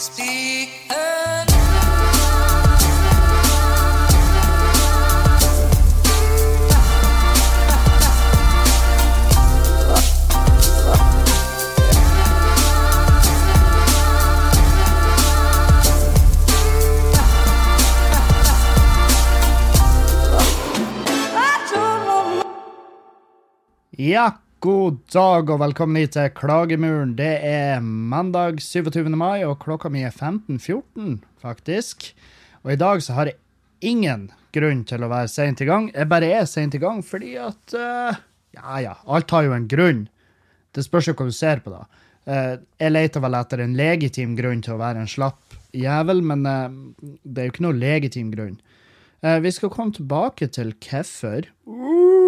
[0.00, 0.80] Speak
[24.00, 27.14] Ja, god dag og velkommen hit til Klagemuren.
[27.16, 29.06] Det er mandag 27.
[29.16, 32.10] mai, og klokka mi er 15.14, faktisk.
[32.66, 33.38] Og i dag så har jeg
[33.80, 35.88] ingen grunn til å være seint i gang.
[35.94, 38.20] Jeg bare er seint i gang fordi at uh,
[38.58, 40.04] Ja, ja, alt har jo en grunn.
[40.76, 41.86] Det spørs jo hva du ser på, da.
[42.28, 46.44] Uh, jeg leter vel etter en legitim grunn til å være en slapp jævel, men
[46.44, 46.68] uh,
[47.24, 48.60] det er jo ikke noe legitim grunn.
[49.20, 51.48] vi skal komme tilbake til hvorfor.
[51.64, 52.19] Uh,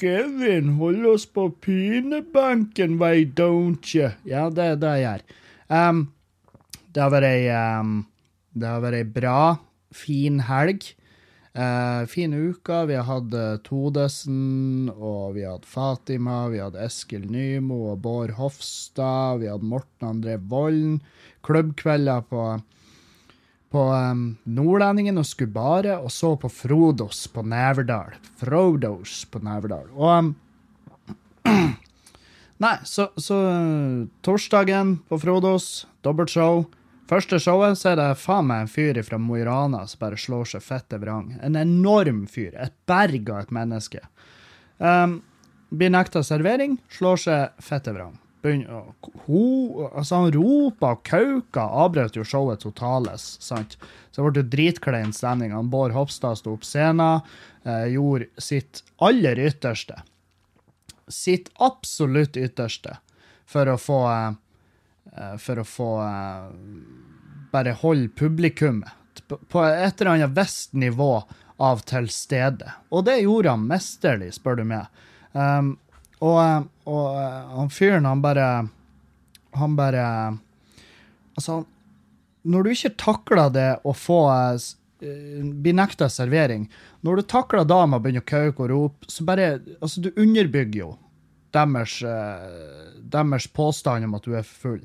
[0.00, 4.10] Kevin, hold oss på pinebenken, why don't you?
[4.24, 5.24] Ja, det er det jeg gjør.
[5.70, 6.00] Um,
[6.90, 7.92] det har vært ei um,
[8.52, 9.42] Det har vært ei bra,
[9.94, 10.88] fin helg.
[11.50, 12.84] Uh, fin uke.
[12.86, 17.80] Vi har hatt uh, Todesen, og vi har hatt Fatima, vi har hatt Eskil Nymo
[17.92, 21.00] og Bård Hofstad, vi har hatt Morten André Volden.
[21.46, 22.44] Klubbkvelder på
[23.70, 28.16] på um, Nordlendingen og Skubare, og så på Frodos på Neverdal.
[28.40, 29.86] Frodos på Neverdal.
[29.94, 30.34] Og um,
[32.60, 33.38] Nei, så, så
[34.26, 36.66] torsdagen på Frodos, dobbeltshow.
[37.10, 40.18] Første showet så er det faen meg en fyr fra Mo i Rana som bare
[40.20, 41.32] slår seg fette vrang.
[41.42, 42.52] En enorm fyr.
[42.60, 44.02] Et berg av et menneske.
[44.76, 45.22] Um,
[45.72, 48.92] blir nekta servering, slår seg fette vrang begynner
[49.26, 49.42] ho,
[49.90, 53.36] altså Han roper og kauka, avbrøt jo showet totales.
[53.40, 53.76] sant?
[54.10, 55.52] Så det ble dritklein stemning.
[55.54, 57.22] Han Bård Hopstad sto opp scenen,
[57.64, 60.02] eh, gjorde sitt aller ytterste.
[61.08, 62.98] Sitt absolutt ytterste
[63.46, 66.50] for å få eh, For å få eh,
[67.50, 68.96] bare holde publikummet
[69.26, 71.24] på et eller annet visst nivå
[71.60, 72.72] av til stede.
[72.94, 74.86] Og det gjorde han mesterlig, spør du meg.
[75.32, 75.74] Um,
[76.20, 78.50] og, eh, og eh, han fyren, han bare
[79.58, 80.04] Han bare
[81.38, 81.64] Altså,
[82.42, 86.66] når du ikke takler det å få eh, bli nekta servering,
[87.06, 90.10] når du takler da med å begynne å kauke og rope, så bare Altså, du
[90.16, 90.90] underbygger jo
[91.50, 91.96] deres,
[93.10, 94.82] deres påstand om at du er full.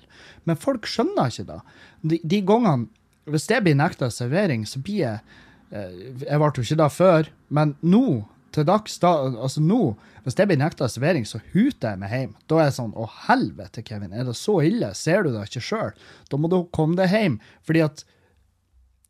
[0.49, 1.59] Men folk skjønner ikke det.
[2.01, 2.87] De, de gangene
[3.29, 5.19] Hvis det blir nekta servering, så blir jeg
[6.25, 8.23] Jeg ble jo ikke det før, men nå
[8.55, 9.93] til dags da, altså nå,
[10.25, 12.33] hvis det blir nekta servering, så huter jeg meg hjem.
[12.49, 14.91] Da er jeg sånn Å, helvete, Kevin, er det så ille?
[14.97, 15.93] Ser du det ikke sjøl?
[16.31, 17.39] Da må du komme deg hjem.
[17.67, 18.05] Fordi at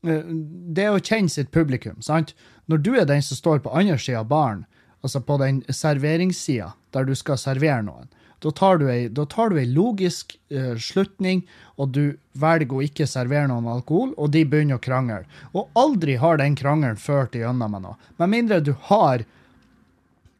[0.07, 0.31] uh,
[0.75, 2.35] Det er å kjenne sitt publikum, sant?
[2.71, 4.65] Når du er den som står på andre sida av baren,
[5.05, 8.09] altså på den serveringssida der du skal servere noen,
[8.45, 11.41] da tar du ei, tar du ei logisk uh, slutning,
[11.81, 12.03] og du
[12.37, 15.23] velger å ikke servere noen alkohol, og de begynner å krangle.
[15.57, 17.97] Og aldri har den krangelen ført igjennom med noe.
[18.21, 19.25] Med mindre du har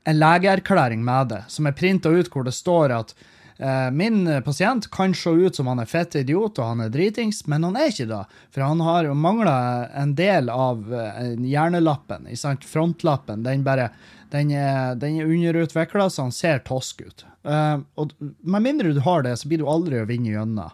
[0.06, 3.16] en legeerklæring med det, som er printa ut hvor det står at
[3.58, 7.48] uh, min pasient kan se ut som han er fett idiot og han er dritings,
[7.50, 8.22] men han er ikke det.
[8.54, 9.56] For han har mangla
[9.98, 12.30] en del av uh, hjernelappen,
[12.70, 13.42] frontlappen.
[13.50, 13.90] Den bare
[14.36, 17.26] den er, den er underutvikla, så han ser tosk ut.
[17.46, 20.74] Uh, og Med mindre du har det, så blir du aldri å vinne gjennom.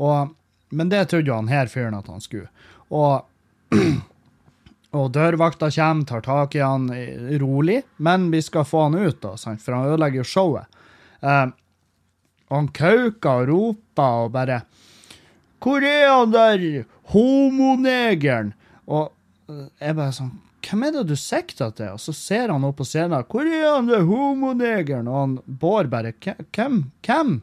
[0.00, 0.34] Og,
[0.70, 2.50] men det trodde jo han her fyren at han skulle.
[2.92, 3.24] Og,
[4.98, 6.90] og dørvakta kommer, tar tak i han
[7.40, 9.62] rolig, men vi skal få han ut, da, sant?
[9.64, 10.80] for han ødelegger jo showet.
[11.24, 11.48] Uh,
[12.50, 14.62] han kauker og roper og bare
[15.60, 16.62] Hvor er han der
[17.12, 18.54] homonegeren?
[18.90, 19.12] Og
[19.50, 20.32] jeg bare sånn
[20.64, 21.94] hvem er det du sikter til?
[21.96, 23.24] Og så ser han opp på scenen.
[23.30, 25.08] Hvor er han der homonegeren?
[25.10, 26.84] Og han Bård bare Hvem?
[27.06, 27.38] Hvem?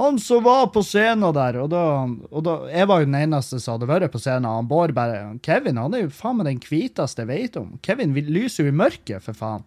[0.00, 1.58] Han som var på scenen der.
[1.60, 1.82] Og da,
[2.30, 4.48] og da Jeg var jo den eneste som hadde vært på scenen.
[4.48, 7.76] Han Bård bare Kevin han er jo faen meg den hviteste jeg vet om.
[7.84, 9.66] Kevin lyser jo i mørket, for faen.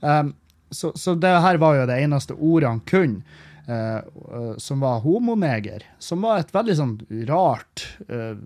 [0.00, 0.34] Um,
[0.70, 3.40] så, så, det her var jo det eneste ordet han kunne.
[3.64, 5.86] Uh, uh, som var homoneger.
[5.98, 6.96] Som var et veldig sånn
[7.30, 8.36] rart uh,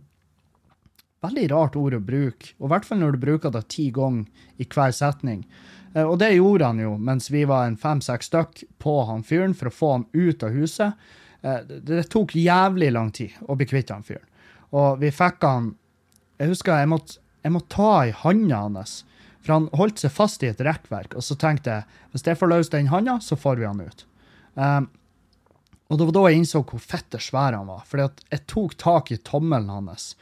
[1.25, 4.29] Veldig rart ord å bruke, og i hvert fall når du bruker det ti ganger
[4.62, 5.41] i hver setning.
[5.94, 9.56] Eh, og det gjorde han jo mens vi var en fem-seks stykk på han fyren
[9.59, 11.09] for å få han ut av huset.
[11.43, 14.26] Eh, det tok jævlig lang tid å bli kvitt han fyren.
[14.76, 15.75] Og vi fikk han
[16.38, 19.00] Jeg husker jeg måtte, jeg måtte ta i handa hans,
[19.43, 21.17] for han holdt seg fast i et rekkverk.
[21.19, 24.05] Og så tenkte jeg hvis jeg får løst den handa, så får vi han ut.
[24.55, 24.87] Um,
[25.91, 27.82] og det var da jeg innså hvor fette svær han var.
[27.91, 30.12] Fordi jeg tok tak i tommelen hans.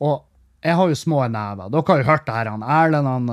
[0.00, 0.24] Og
[0.64, 1.68] jeg har jo små never.
[1.70, 2.50] Dere har jo hørt det her.
[2.50, 3.28] Han Erlend han,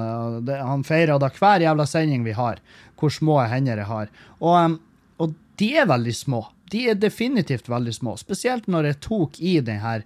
[0.49, 2.59] eh, han feirer da hver jævla sending vi har,
[2.99, 4.11] hvor små hender jeg har.
[4.39, 4.77] Og,
[5.17, 6.43] og, de er veldig små.
[6.73, 8.17] De er definitivt veldig små.
[8.17, 10.03] Spesielt når jeg tok i den her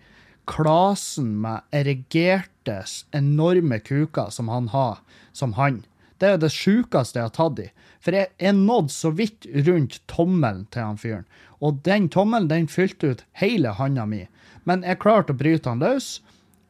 [0.48, 2.82] klasen med erigerte,
[3.16, 5.00] enorme kuker som han har,
[5.32, 5.84] som han.
[6.20, 7.68] Det er det sjukeste jeg har tatt i.
[8.04, 11.28] For jeg, jeg nådde så vidt rundt tommelen til han fyren.
[11.60, 14.26] Og den tommelen den fylte ut hele handa mi.
[14.68, 16.18] Men jeg klarte å bryte han løs.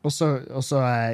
[0.05, 0.27] Og så,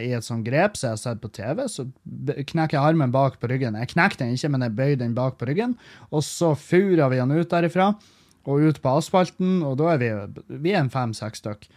[0.03, 3.39] i et sånt grep som jeg har sett på TV, så knekker jeg armen bak
[3.41, 3.77] på ryggen.
[3.79, 5.77] Jeg knekker den ikke, men jeg bøyer den bak på ryggen.
[6.11, 7.93] Og så furer vi han ut derifra,
[8.43, 10.11] og ut på asfalten, og da er vi,
[10.65, 11.69] vi er en fem-seks stykk.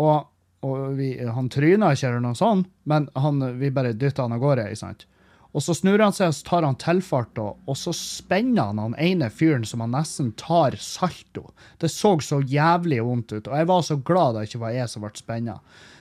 [0.00, 0.28] Og,
[0.66, 4.44] og vi, han tryna ikke eller noe sånt, men han, vi bare dytta han av
[4.44, 4.68] gårde.
[4.78, 5.08] sant?
[5.50, 8.98] Og så snur han seg og tar han tilfart, og, og så spenner han han
[9.02, 11.48] ene fyren som han nesten tar salto.
[11.82, 14.92] Det så så jævlig vondt ut, og jeg var så glad det ikke var jeg
[14.92, 15.56] som ble spenna.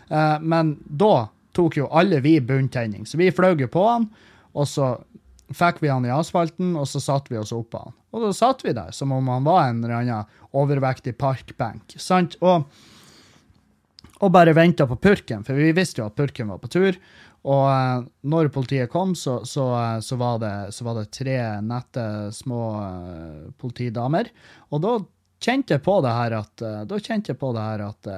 [0.09, 4.09] Eh, men da tok jo alle vi bunntenning, så vi fløy jo på han,
[4.57, 4.95] og så
[5.56, 7.95] fikk vi han i asfalten, og så satte vi oss opp på han.
[8.13, 11.97] Og da satt vi der som om han var en eller annen overvektig parkbenk.
[11.97, 12.38] sant?
[12.41, 12.69] Og
[14.19, 16.97] og bare venta på purken, for vi visste jo at purken var på tur.
[17.47, 21.38] Og eh, når politiet kom, så, så, eh, så, var det, så var det tre
[21.63, 22.03] nette,
[22.35, 22.65] små
[23.56, 24.27] politidamer.
[24.75, 24.97] Og da
[25.39, 28.09] kjente jeg på det her at Da kjente jeg på det her at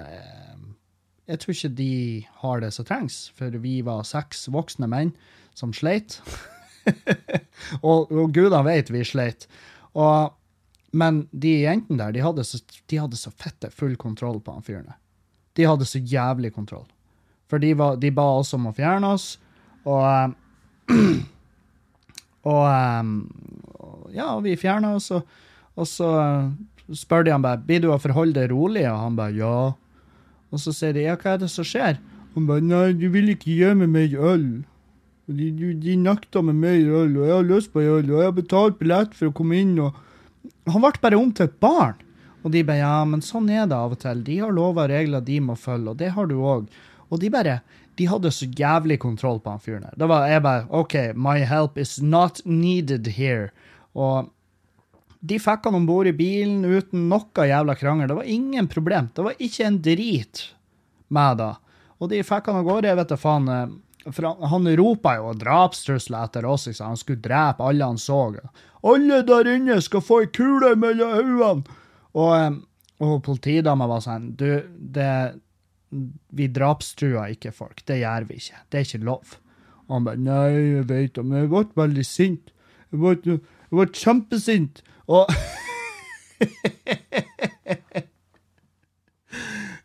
[1.31, 1.93] jeg tror ikke de
[2.43, 5.13] har det som trengs, for vi var seks voksne menn
[5.57, 6.19] som sleit.
[7.87, 9.47] og, og gudene vet vi sleit.
[9.95, 10.33] Og,
[10.91, 14.65] men de jentene der, de hadde, så, de hadde så fette full kontroll på han
[14.65, 14.91] fyren.
[15.55, 16.87] De hadde så jævlig kontroll.
[17.51, 19.33] For de, var, de ba oss om å fjerne oss,
[19.89, 20.37] og
[22.41, 23.09] Og eh,
[24.17, 25.27] ja, vi fjerna oss, og,
[25.77, 26.47] og så eh,
[26.97, 29.55] spør de han bare blir du å forholde deg rolig, og han bare ja.
[30.51, 32.00] Og så sier de ja, hva er det som skjer?
[32.36, 34.45] Han bare nei, du vil ikke gi meg mer øl.
[35.31, 38.27] De, de, de nekta meg mer øl, og jeg har lyst på øl, og jeg
[38.27, 40.07] har betalt billett for å komme inn, og
[40.69, 42.00] Han ble bare om til et barn.
[42.42, 44.24] Og de bare ja, men sånn er det av og til.
[44.25, 46.65] De har lover og regler de må følge, og det har du òg.
[47.12, 47.62] Og de bare
[48.00, 49.94] De hadde så jævlig kontroll på han fyren her.
[50.00, 53.51] Det var jeg bare OK, my help is not needed here.
[53.94, 54.31] Og
[55.21, 58.09] de fikk han om bord i bilen uten noe jævla krangel.
[58.09, 59.09] Det var ingen problem.
[59.13, 60.41] Det var ikke en drit
[61.13, 61.51] med det.
[62.01, 63.50] Og de fikk han av gårde, jeg vet da faen.
[63.53, 66.65] eh, For han, han ropa jo drapstrusler etter oss.
[66.68, 66.95] Ikke sant?
[66.95, 68.18] Han skulle drepe alle han så.
[68.81, 71.77] Alle der inne skal få ei kule mellom øynene!
[72.17, 72.57] Og, eh,
[73.06, 75.39] og politidama var sånn Du, det
[76.33, 77.85] Vi drapstruer ikke folk.
[77.85, 78.59] Det gjør vi ikke.
[78.69, 79.38] Det er ikke lov.
[79.88, 82.51] Og han bare Nei, jeg vet det, men jeg ble veldig sint.
[82.91, 84.81] Jeg ble, jeg ble kjempesint.
[85.11, 85.27] Og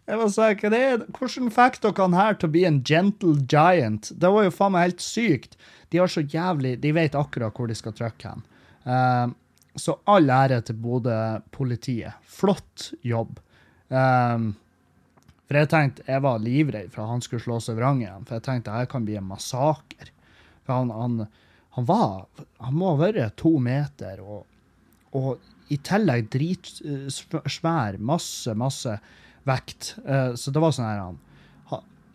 [0.06, 1.00] Jeg var hva det er?
[1.16, 4.12] Hvordan fikk dere han her til å bli en gentle giant?
[4.14, 5.56] Det var jo faen meg helt sykt.
[5.90, 8.44] De har så jævlig De vet akkurat hvor de skal trykke hen.
[8.86, 9.34] Uh,
[9.76, 12.14] så all ære til Bodø-politiet.
[12.22, 13.40] Flott jobb.
[13.90, 14.54] Um,
[15.46, 18.24] for jeg tenkte, jeg var livredd for at han skulle slå seg vrang igjen.
[18.26, 20.10] For jeg tenkte her kan bli en massaker.
[20.66, 21.26] For han, han,
[21.76, 22.26] han var
[22.64, 24.46] Han må ha vært to meter, og,
[25.16, 27.98] og i tillegg dritsvær.
[27.98, 28.98] Masse, masse
[29.46, 29.96] vekt.
[30.06, 31.22] Eh, så det var sånn her han,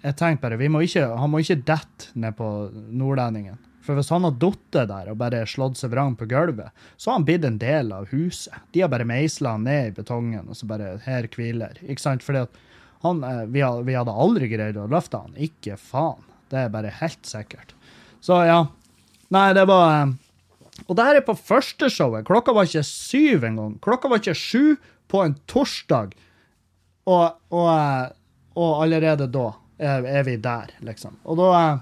[0.02, 2.48] Jeg tenkte bare må ikke, Han må ikke dette ned på
[2.90, 3.60] nordlendingen.
[3.82, 7.20] For hvis han har falt der og bare slått seg vrang på gulvet, så har
[7.20, 8.54] han blitt en del av huset.
[8.74, 11.80] De har bare meisla han ned i betongen og så bare Her hviler.
[11.82, 12.24] Ikke sant?
[12.24, 12.60] Fordi at
[13.02, 15.34] han, eh, vi, hadde, vi hadde aldri greid å løfte han.
[15.38, 16.22] Ikke faen.
[16.52, 17.74] Det er bare helt sikkert.
[18.22, 18.66] Så ja.
[19.34, 20.14] Nei, det var eh,
[20.88, 22.26] Og det her er på første showet.
[22.28, 23.76] Klokka var ikke syv engang.
[23.84, 24.76] Klokka var ikke sju
[25.12, 26.16] på en torsdag.
[27.10, 28.16] Og, og,
[28.58, 29.48] og allerede da
[29.82, 31.16] er, er vi der, liksom.
[31.26, 31.80] Og da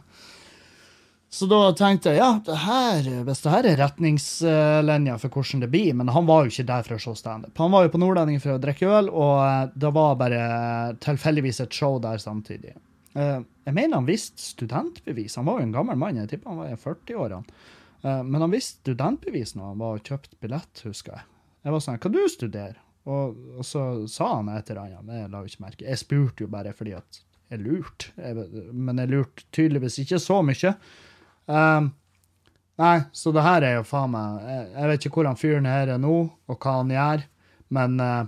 [1.29, 5.69] Så da tenkte jeg ja, det her, hvis det her er retningslinja for hvordan det
[5.69, 7.53] blir Men han var jo ikke der for å se standup.
[7.61, 10.39] Han var jo på Nordlendingen for å drikke øl, og eh, det var bare
[11.05, 12.73] tilfeldigvis et show der samtidig.
[13.13, 15.35] Eh, Jeg mener han visste studentbevis.
[15.37, 17.59] Han var jo en gammel mann, jeg tipper han var i 40-årene.
[18.03, 21.27] Eh, Men han visste studentbevis når han var og kjøpte billett, husker jeg.
[21.65, 22.77] Jeg var sånn, hva du studerer?
[23.09, 25.87] Og, og så sa han et eller annet, men jeg la jo ikke merke.
[25.87, 28.11] Jeg spurte jo bare fordi at jeg lurte.
[28.75, 30.73] Men jeg lurte tydeligvis ikke så mye.
[31.49, 31.87] Um,
[32.77, 35.69] nei, så det her er jo faen meg Jeg, jeg vet ikke hvor han fyren
[35.69, 37.23] her er nå, og hva han gjør,
[37.73, 38.27] men uh,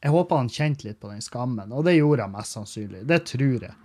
[0.00, 3.04] jeg håper han kjente litt på den skammen, og det gjorde han mest sannsynlig.
[3.06, 3.76] Det tror jeg.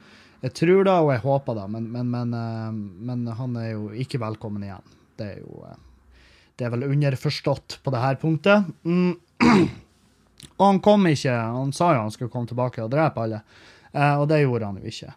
[0.41, 2.71] Jeg tror det, og jeg håper det, men, men, men, eh,
[3.09, 4.95] men han er jo ikke velkommen igjen.
[5.19, 5.77] Det er jo eh,
[6.57, 8.71] Det er vel underforstått på det her punktet.
[8.81, 9.13] Mm.
[10.57, 11.33] Og han kom ikke.
[11.33, 13.41] Han sa jo han skulle komme tilbake og drepe alle,
[13.93, 15.13] eh, og det gjorde han jo ikke.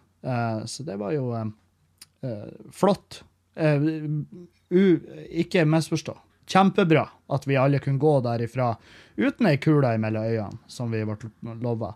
[0.69, 1.27] Så det var jo
[2.73, 3.19] flott.
[4.73, 6.15] Ikke misforstå.
[6.49, 7.03] Kjempebra
[7.37, 8.71] at vi alle kunne gå derifra
[9.21, 11.93] uten ei kule mellom øynene, som vi ble lova.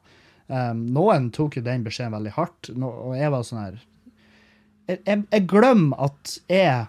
[0.49, 3.75] Um, noen tok jo den beskjeden veldig hardt, og jeg var sånn her
[4.88, 6.87] Jeg, jeg, jeg glemmer at jeg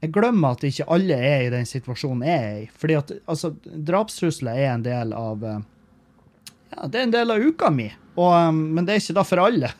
[0.00, 2.68] jeg glemmer at ikke alle er i den situasjonen jeg er i.
[2.72, 3.52] Fordi at altså,
[3.88, 5.60] drapstrusler er en del av eh,
[6.70, 9.42] Ja, det er en del av uka mi, og, men det er ikke da for
[9.42, 9.72] alle.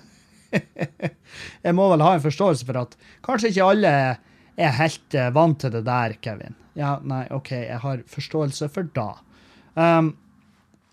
[1.64, 3.92] jeg må vel ha en forståelse for at kanskje ikke alle
[4.60, 6.58] er helt uh, vant til det der, Kevin.
[6.76, 9.12] Ja, nei, OK, jeg har forståelse for da.
[9.78, 10.10] Um,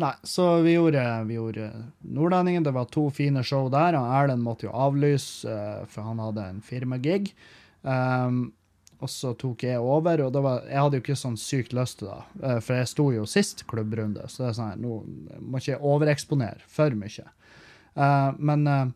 [0.01, 2.65] nei, så vi gjorde, gjorde Nordlendingen.
[2.65, 3.97] Det var to fine show der.
[3.97, 7.33] og Erlend måtte jo avlyse, uh, for han hadde en firmagig.
[7.81, 8.47] Um,
[8.97, 12.09] og så tok jeg over, og var, jeg hadde jo ikke sånn sykt lyst til
[12.09, 14.95] det, eh, for jeg sto jo sist klubbrunde, så det er sånn nå
[15.37, 17.27] må ikke jeg overeksponere for mye.
[17.97, 18.87] Uh, men uh,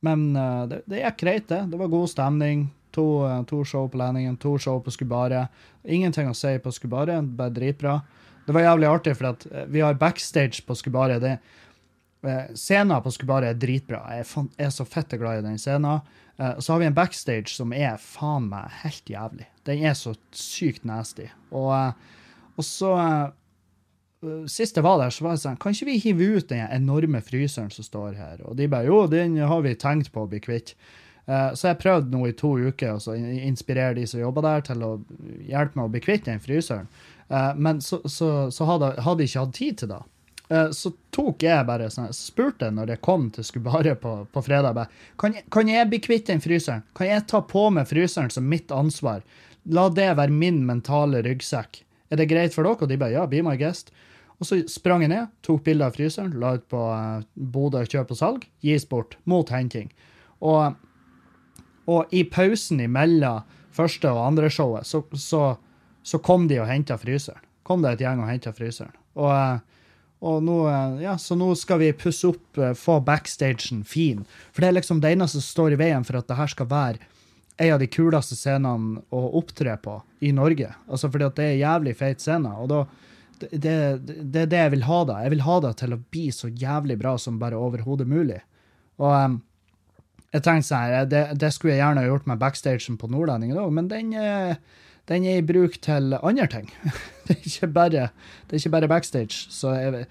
[0.00, 1.64] men uh, det, det, gikk greit, det.
[1.72, 2.68] Det var god stemning.
[2.94, 3.04] To,
[3.46, 5.48] to show på Lendingen, to show på Skubare.
[5.84, 7.98] Ingenting å si på Skubare, bare dritbra.
[8.48, 11.18] Det var jævlig artig, for vi har backstage på Skubare.
[11.20, 11.34] Det,
[12.56, 14.00] scenen på Skubare er dritbra.
[14.16, 16.00] Jeg er så fette glad i den scenen.
[16.38, 19.48] Uh, så har vi en backstage som er faen meg helt jævlig.
[19.68, 21.28] Den er så sykt nasty.
[21.50, 21.92] Og,
[22.56, 22.94] og så
[24.50, 27.20] Sist jeg var der, så var jeg sånn Kan ikke vi hive ut den enorme
[27.22, 28.40] fryseren som står her?
[28.50, 30.72] Og de bare Jo, den har vi tenkt på å bli kvitt.
[31.28, 34.90] så jeg prøvde nå i to uker å inspirere de som jobber der, til å
[35.46, 36.90] hjelpe meg å bli kvitt den fryseren.
[37.28, 39.98] Men så, så, så hadde jeg ikke hatt tid til det.
[40.48, 44.76] Eh, så tok jeg bare sånn, spurte når jeg kom til Skubare på, på fredag
[44.78, 44.88] bare,
[45.20, 46.86] kan, jeg, kan jeg bli kvitt den fryseren?
[46.96, 49.24] Kan jeg ta på meg fryseren som mitt ansvar?
[49.68, 51.82] La det være min mentale ryggsekk.
[52.08, 52.80] Er det greit for dere?
[52.80, 53.92] Og de bare ja, be my guest.
[54.38, 58.14] Og så sprang jeg ned, tok bilde av fryseren, la ut på uh, Bodø kjøp
[58.14, 59.90] og salg, gis bort, mot henting.
[60.38, 60.78] Og,
[61.90, 63.42] og i pausen imellom
[63.74, 65.42] første og andre showet, så, så,
[66.08, 67.44] så kom de og henta fryseren.
[67.68, 68.94] Kom det et gjeng og henta fryseren.
[69.18, 69.58] Og uh,
[70.18, 74.24] og nå, eh, ja, så nå skal vi pusse opp, eh, få backstagen fin.
[74.50, 76.66] For det er liksom det eneste som står i veien for at det her skal
[76.70, 76.98] være
[77.58, 79.96] en av de kuleste scenene å opptre på
[80.26, 80.72] i Norge.
[80.90, 82.50] Altså fordi at det er jævlig feit scene.
[82.58, 82.80] Og da,
[83.40, 85.20] det, det, det, er det jeg vil ha da.
[85.22, 88.40] Jeg vil ha det til å bli så jævlig bra som bare overhodet mulig.
[88.98, 89.38] Og um,
[90.34, 93.70] jeg tenkte sånn det, det, skulle jeg gjerne ha gjort med backstagen på Nordlendingen òg,
[93.74, 94.58] men den eh,
[95.08, 96.68] den er i bruk til andre ting.
[97.28, 98.08] det, er bare,
[98.46, 99.48] det er ikke bare backstage.
[99.48, 100.06] Jeg,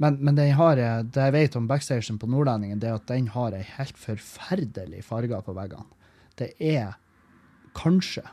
[0.00, 3.56] men, men har, det jeg vet om backstagen på Nordlendingen, det er at den har
[3.56, 5.88] ei helt forferdelig farge på veggene.
[6.38, 6.94] Det er
[7.76, 8.24] kanskje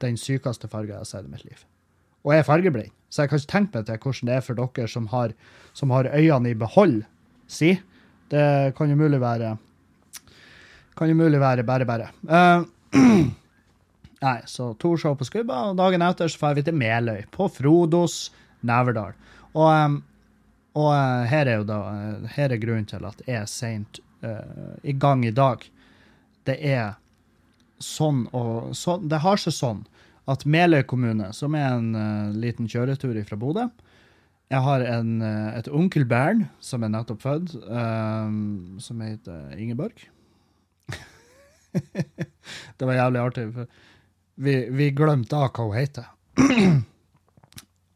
[0.00, 1.64] den sykeste farga jeg har sett i mitt liv.
[2.24, 4.60] Og jeg er fargeblind, så jeg kan ikke tenke meg til hvordan det er for
[4.60, 5.34] dere som har,
[5.76, 7.00] som har øynene i behold.
[7.50, 7.74] Si.
[8.30, 9.56] Det kan jo mulig være
[10.96, 12.10] Kan jo mulig være bare, bare.
[12.28, 12.62] Uh,
[14.20, 17.46] Nei, så to show på Skubba, og dagen etter så drar vi til Meløy, på
[17.48, 18.26] Frodos
[18.68, 19.14] Neverdal.
[19.56, 19.96] Og,
[20.76, 24.02] og uh, her er jo da uh, her er grunnen til at jeg er seint
[24.20, 25.64] uh, i gang i dag.
[26.44, 26.98] Det er
[27.80, 29.84] sånn og sånn Det har seg sånn
[30.28, 33.70] at Meløy kommune, som er en uh, liten kjøretur fra Bodø
[34.52, 35.22] Jeg har en,
[35.56, 37.52] et onkel Bernt som er nettopp født,
[38.82, 40.08] som heter Ingeborg.
[42.76, 43.44] det var jævlig artig.
[43.54, 43.70] for
[44.40, 46.08] vi, vi glemte hva hun heter.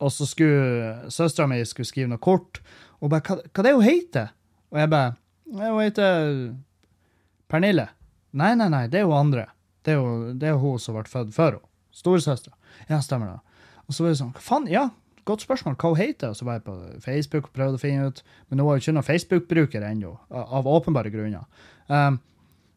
[0.04, 2.60] og så skulle søstera mi skrive noe kort,
[3.00, 4.32] og bare hva, hva det er hun heter?
[4.74, 5.14] Og jeg bare
[5.54, 6.54] Hun heter
[7.48, 7.88] Pernille.
[8.34, 9.46] Nei, nei, nei, det er hun andre.
[9.84, 11.70] Det er, jo, det er hun som ble født før henne.
[11.94, 12.56] Storesøstera.
[12.88, 13.58] Ja, stemmer det.
[13.86, 14.64] Og så var det sånn Hva faen?
[14.72, 14.88] Ja,
[15.28, 15.76] godt spørsmål.
[15.78, 16.74] Hva hun heter Og så var jeg på
[17.04, 18.22] Facebook og prøvde å finne ut.
[18.48, 21.46] Men hun har jo ikke noen Facebook-bruker ennå, av åpenbare grunner.
[21.86, 22.18] Um,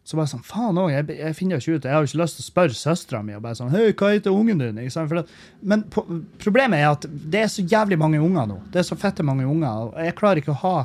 [0.07, 2.37] så bare sånn, faen òg, jeg, jeg, finner ikke ut Jeg har jo ikke lyst
[2.37, 4.77] til å spørre søstera mi og bare sånn Hei, hva heter ungen din?
[4.79, 5.23] Det,
[5.67, 6.05] men på,
[6.39, 8.61] problemet er at det er så jævlig mange unger nå.
[8.71, 9.89] Det er så fette mange unger.
[9.89, 10.77] og Jeg klarer ikke å ha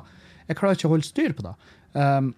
[0.49, 1.55] Jeg klarer ikke å holde styr på det.
[1.95, 2.33] Um,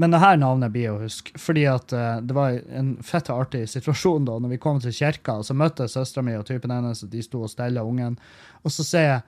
[0.00, 3.66] men det her navnet blir å huske, fordi at uh, det var en fette artig
[3.68, 7.04] situasjon da når vi kom til kirka, og så møtte søstera mi og typen hennes,
[7.12, 8.16] de sto og stella ungen,
[8.64, 9.20] og så sier jeg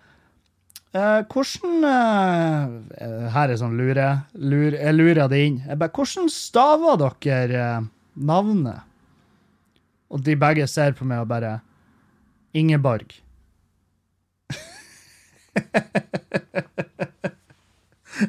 [0.95, 4.05] Uh, hvordan uh, Her er sånn lure,
[4.39, 5.57] lure Jeg lurer det inn.
[5.67, 8.81] Jeg bare, hvordan staver dere uh, navnet?
[10.15, 11.57] Og de begge ser på meg og bare
[12.55, 13.11] Ingeborg.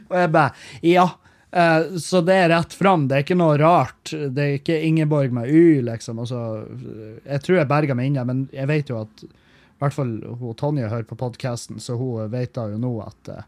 [0.10, 1.06] og jeg bare Ja.
[2.02, 3.06] så det er rett fram.
[3.08, 4.10] Det er ikke noe rart.
[4.10, 6.18] Det er ikke Ingeborg med Y, liksom.
[6.26, 6.66] Altså,
[7.22, 9.24] jeg tror jeg berga meg inne, men jeg vet jo at
[9.76, 13.32] i hvert fall hun, Tonje hører på podkasten, så hun vet da jo nå at
[13.32, 13.44] uh,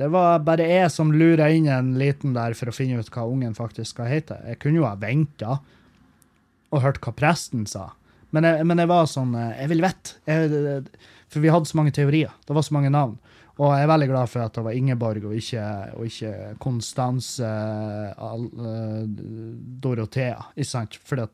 [0.00, 3.26] det var bare jeg som lura inn en liten der for å finne ut hva
[3.28, 4.38] ungen faktisk skal hete.
[4.48, 5.58] Jeg kunne jo ha venta
[6.72, 7.90] og hørt hva presten sa.
[8.32, 10.14] Men jeg, men jeg var sånn eh, Jeg vil vite.
[11.28, 12.32] For vi hadde så mange teorier.
[12.48, 13.18] Det var så mange navn.
[13.60, 15.64] Og jeg er veldig glad for at det var Ingeborg og ikke,
[16.00, 17.48] og ikke Konstanse
[18.16, 19.02] uh,
[19.84, 20.40] Dorothea.
[21.04, 21.26] For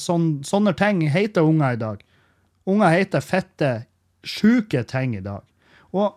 [0.00, 2.04] sånn, sånne ting heter unger i dag.
[2.66, 3.72] Unger heter fette,
[4.26, 5.44] sjuke ting i dag.
[5.94, 6.16] Og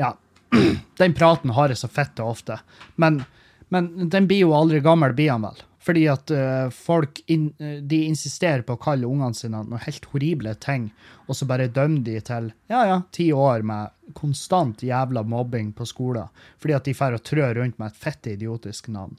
[0.00, 0.14] ja,
[0.98, 2.58] den praten har jeg så fette ofte.
[2.98, 3.22] Men,
[3.70, 5.62] men den blir jo aldri gammel, blir han vel.
[5.80, 10.10] Fordi at uh, folk in, uh, de insisterer på å kalle ungene sine noe helt
[10.12, 10.90] horrible ting,
[11.24, 15.86] og så bare dømmer de til ja, ja, ti år med konstant jævla mobbing på
[15.88, 16.28] skolen,
[16.60, 19.16] fordi at de får trø rundt med et fette idiotisk navn.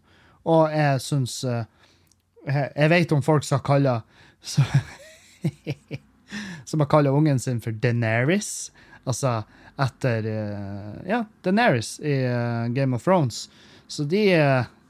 [0.51, 1.63] Og jeg syns uh,
[2.45, 4.03] jeg, jeg, vet om folk som kaller
[6.69, 8.71] Som har kalla ungen sin for Deneris,
[9.03, 9.41] altså
[9.81, 10.27] etter
[11.07, 12.21] Ja, Deneris i
[12.75, 13.49] Game of Thrones.
[13.87, 14.23] Så de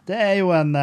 [0.06, 0.76] Det er jo en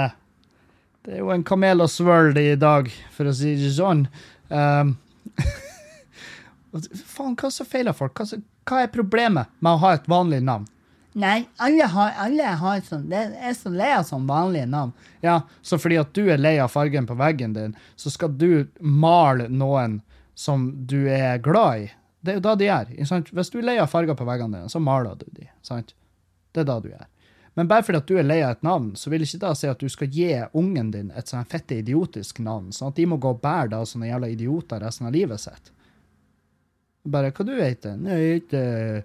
[1.09, 4.07] det er jo en kamel og svøl i dag, for å si det sånn.
[4.49, 4.95] Um,
[6.73, 8.17] faen, hva så feiler folk?
[8.17, 10.65] Hva, hva, er problemet med å ha et vanlig navn?
[11.19, 14.93] Nei, alle har, alle har sånn Det er så lei av sånn vanlige navn.
[15.25, 18.69] Ja, så fordi at du er lei av fargen på veggen din, så skal du
[18.79, 19.99] male noen
[20.39, 21.89] som du er glad i.
[22.23, 22.93] Det er jo da de gjør.
[23.35, 25.49] Hvis du er lei av farger på veggene dine, så maler du de.
[25.67, 25.95] Sant?
[26.55, 27.07] Det er da du gjør.
[27.59, 29.67] Men bare fordi at du er lei av et navn, så vil ikke da si
[29.67, 33.19] at du skal gi ungen din et sånn fette idiotisk navn, sånn at de må
[33.19, 35.73] gå og bære da sånne jævla idioter resten av livet sitt.
[37.09, 39.03] Bare hva du heter Nei, Jeg heter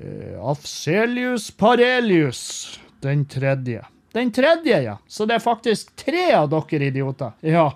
[0.00, 3.84] uh, Afselius Parelius den tredje.
[4.12, 4.98] Den tredje, ja.
[5.06, 7.34] Så det er faktisk tre av dere idioter.
[7.56, 7.70] Ja,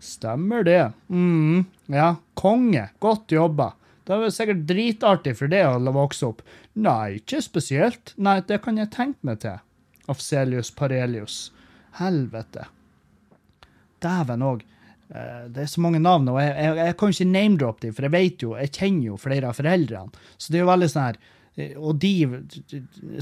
[0.00, 0.92] stemmer det.
[1.08, 2.88] Mm, ja, konge.
[2.98, 3.72] Godt jobba.
[4.04, 6.42] Det var sikkert dritartig for det å vokse opp.
[6.76, 8.12] Nei, ikke spesielt.
[8.20, 9.60] Nei, det kan jeg tenke meg til.
[10.12, 11.48] Afselius Parelius.
[12.00, 12.66] Helvete.
[14.04, 14.64] Dæven òg.
[15.08, 18.06] Eh, det er så mange navn, og jeg, jeg, jeg kan ikke name-droppe dem, for
[18.06, 20.26] jeg vet jo, jeg kjenner jo flere av foreldrene.
[20.36, 21.32] Så det er jo veldig sånn her eh,
[21.78, 22.12] Og de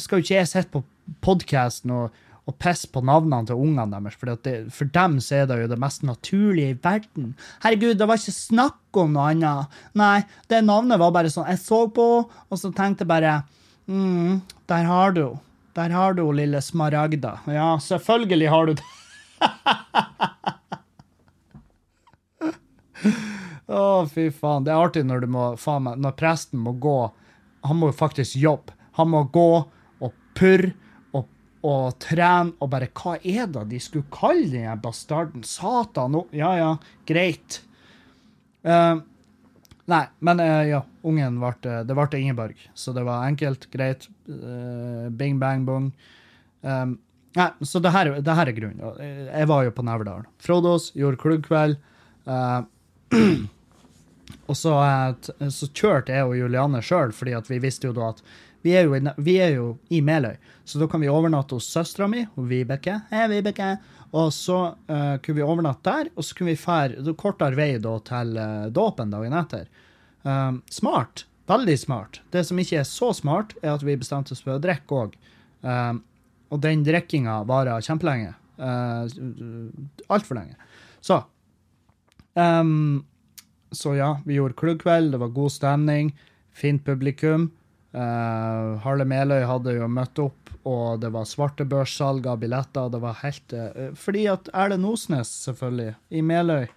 [0.00, 0.84] Skal jo ikke jeg sitte på
[1.20, 5.44] podkasten og og pisse på navnene til ungene deres, for, det, for dem så er
[5.46, 7.28] det jo det mest naturlige i verden.
[7.62, 9.76] Herregud, det var ikke snakk om noe annet.
[9.98, 13.34] Nei, det navnet var bare sånn Jeg så på, og så tenkte jeg bare
[13.86, 15.38] mm, Der har du
[15.78, 17.36] Der har du lille Smaragda.
[17.46, 18.88] Ja, selvfølgelig har du det.
[23.72, 24.66] Å, oh, fy faen.
[24.66, 26.98] Det er artig når, må, faen, når presten må gå
[27.68, 28.74] Han må jo faktisk jobbe.
[28.98, 29.50] Han må gå
[30.02, 30.74] og purre
[31.62, 35.44] og trene og bare Hva er det de skulle kalle den bastarden?
[35.46, 36.16] Satan!
[36.18, 36.72] Oh, ja, ja,
[37.06, 37.60] greit.
[38.66, 38.98] Uh,
[39.90, 44.08] nei, men uh, ja, ungen ble Det ble Ingeborg, så det var enkelt, greit.
[44.26, 45.92] Uh, bing, bang, bong.
[46.62, 46.98] Um,
[47.38, 49.00] nei, så det her, det her, er grunnen.
[49.30, 50.26] Jeg var jo på Neverdal.
[50.42, 51.78] Frodos gjorde klubbkveld.
[54.46, 54.76] og så,
[55.22, 58.22] så, kjørte jeg og Juliane sjøl, fordi vi visste jo da at
[58.62, 61.66] vi er jo, i, vi er jo i Meløy, så da kan vi overnatte hos
[61.66, 63.00] søstera mi, Vibeke.
[63.10, 63.74] Hei, Vibeke.
[64.12, 67.96] Og så uh, kunne vi overnatte der, og så kunne vi fære kortere vei da,
[68.06, 69.66] til uh, dåpen dagen etter.
[70.22, 71.24] Um, smart.
[71.50, 72.20] Veldig smart.
[72.30, 75.16] Det som ikke er så smart, er at vi bestemte oss for å drikke òg.
[75.66, 76.02] Um,
[76.52, 78.36] og den drikkinga varer kjempelenge.
[78.60, 79.08] Uh,
[80.12, 80.54] Altfor lenge.
[81.02, 81.18] Så
[82.38, 83.02] um,
[83.72, 86.12] Så ja, vi gjorde klubbkveld, det var god stemning,
[86.52, 87.50] fint publikum.
[87.92, 92.92] Uh, Harle Meløy hadde jo møtt opp, og det var svartebørssalg av billetter.
[92.92, 96.68] Det var helt uh, Fordi at Erlend Osnes, selvfølgelig, i Meløy.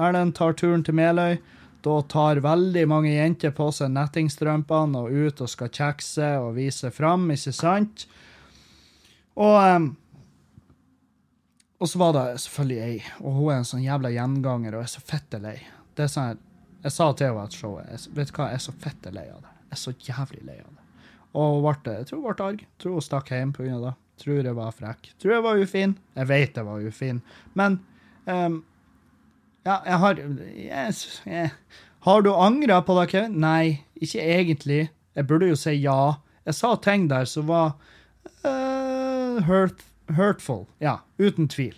[0.00, 1.38] Erlend tar turen til Meløy.
[1.84, 6.88] Da tar veldig mange jenter på seg nettingstrømpene og ut og skal kjekse og vise
[6.94, 8.06] fram, ikke sant?
[9.36, 9.90] Og um,
[11.82, 14.92] Og så var det selvfølgelig ei, og hun er en sånn jævla gjenganger og er
[14.94, 15.58] så fette lei.
[15.94, 16.40] Det er sånn,
[16.84, 19.24] Jeg sa til henne etter showet jeg, Vet du hva, jeg er så fette lei
[19.30, 20.84] av det Jeg er så jævlig lei av det.
[21.34, 22.60] Og ble, jeg tror hun ble arg.
[22.78, 23.78] Tror hun stakk hjem pga.
[23.82, 23.94] det.
[24.22, 25.08] Tror jeg var frekk.
[25.18, 25.96] Tror jeg var ufin.
[26.14, 27.18] Jeg vet jeg var ufin.
[27.58, 27.80] Men
[28.26, 28.60] um,
[29.66, 30.20] ja, jeg har
[30.54, 31.50] yes, jeg,
[32.06, 33.40] Har du angra på det, Kevin?
[33.40, 34.82] Nei, ikke egentlig.
[35.16, 36.14] Jeg burde jo si ja.
[36.46, 37.74] Jeg sa ting der som var
[38.44, 39.82] uh, hurt,
[40.14, 40.66] hurtful.
[40.84, 41.74] Ja, uten tvil.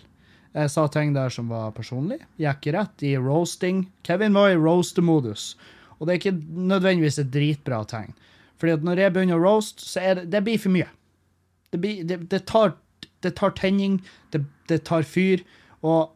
[0.57, 2.19] Jeg sa ting der som var personlig.
[2.41, 3.85] Gikk rett i roasting.
[4.07, 5.51] Kevin var i roaster-modus.
[5.97, 6.39] Og det er ikke
[6.71, 8.15] nødvendigvis et dritbra tegn.
[8.57, 10.89] Fordi at når jeg begynner å roast, så er det, det blir for mye.
[11.73, 12.73] Det, blir, det, det, tar,
[13.21, 13.99] tar, tenning,
[14.33, 15.43] det, tar fyr.
[15.85, 16.09] Og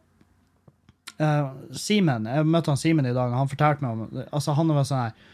[1.22, 4.72] uh, Simen, jeg møtte han Simen i dag, og han fortalte meg om altså Han
[4.74, 5.28] var sånn her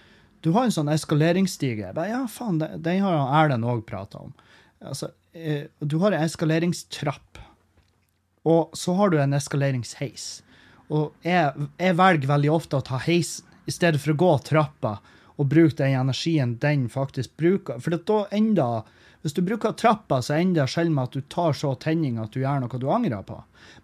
[0.45, 1.95] Du har en sånn eskaleringsstige.
[1.97, 4.35] Bare, ja, faen, den har Erlend òg prata om.
[4.85, 7.41] Altså, uh, du har en eskaleringstrapp,
[8.49, 10.29] og så har du en eskaleringsheis.
[10.89, 14.95] Og jeg, jeg velger veldig ofte å ta heisen i stedet for å gå trappa
[15.39, 17.83] og bruke den energien den faktisk bruker.
[17.85, 18.69] For da enda,
[19.23, 22.33] hvis du bruker trappa, så ender det sjelden med at du tar så tenning at
[22.33, 23.37] du gjør noe du angrer på.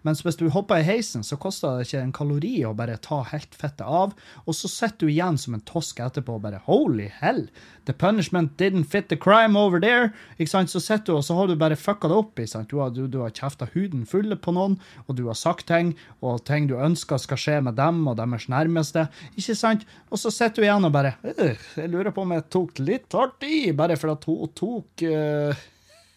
[0.05, 3.21] Mens hvis du hopper i heisen, så koster det ikke en kalori å bare ta
[3.31, 4.13] helt fettet av,
[4.45, 7.45] og så sitter du igjen som en tosk etterpå og bare holy hell,
[7.85, 10.11] the punishment didn't fit the crime over there.
[10.37, 10.71] Ikke sant?
[10.73, 12.39] Så sitter du, og så har du bare fucka det opp.
[12.39, 12.69] Ikke sant?
[12.71, 15.93] Du har, du, har kjefta huden fulle på noen, og du har sagt ting,
[16.25, 19.07] og ting du ønsker skal skje med dem og deres nærmeste.
[19.35, 19.85] Ikke sant?
[20.09, 23.13] Og så sitter du igjen og bare «Øh, Jeg lurer på om jeg tok litt
[23.13, 25.65] hardt i, bare for at hun tok uh,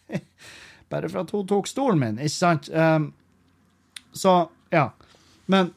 [0.93, 2.71] Bare for at hun tok stolen min, ikke sant?
[2.73, 3.11] Um,
[4.19, 4.39] så,
[4.75, 4.91] ja.
[5.47, 5.73] Men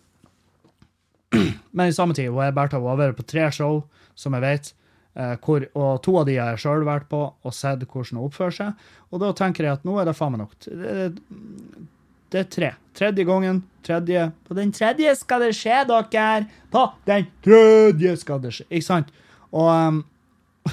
[1.71, 3.81] Men i samme tid, hun er bare over på tre show,
[4.15, 4.71] som jeg vet,
[5.15, 8.27] eh, hvor, og to av de har jeg sjøl vært på og sett hvordan hun
[8.27, 8.87] oppfører seg.
[9.11, 10.57] Og da tenker jeg at nå er det faen meg nok.
[10.65, 11.07] Det,
[12.31, 12.73] det er tre.
[12.97, 13.63] Tredje gangen.
[13.87, 14.27] Tredje.
[14.47, 16.45] På den tredje skal det skje, dere!
[16.71, 18.67] På den tredje skal det skje.
[18.69, 19.15] Ikke sant?
[19.51, 20.03] Og um,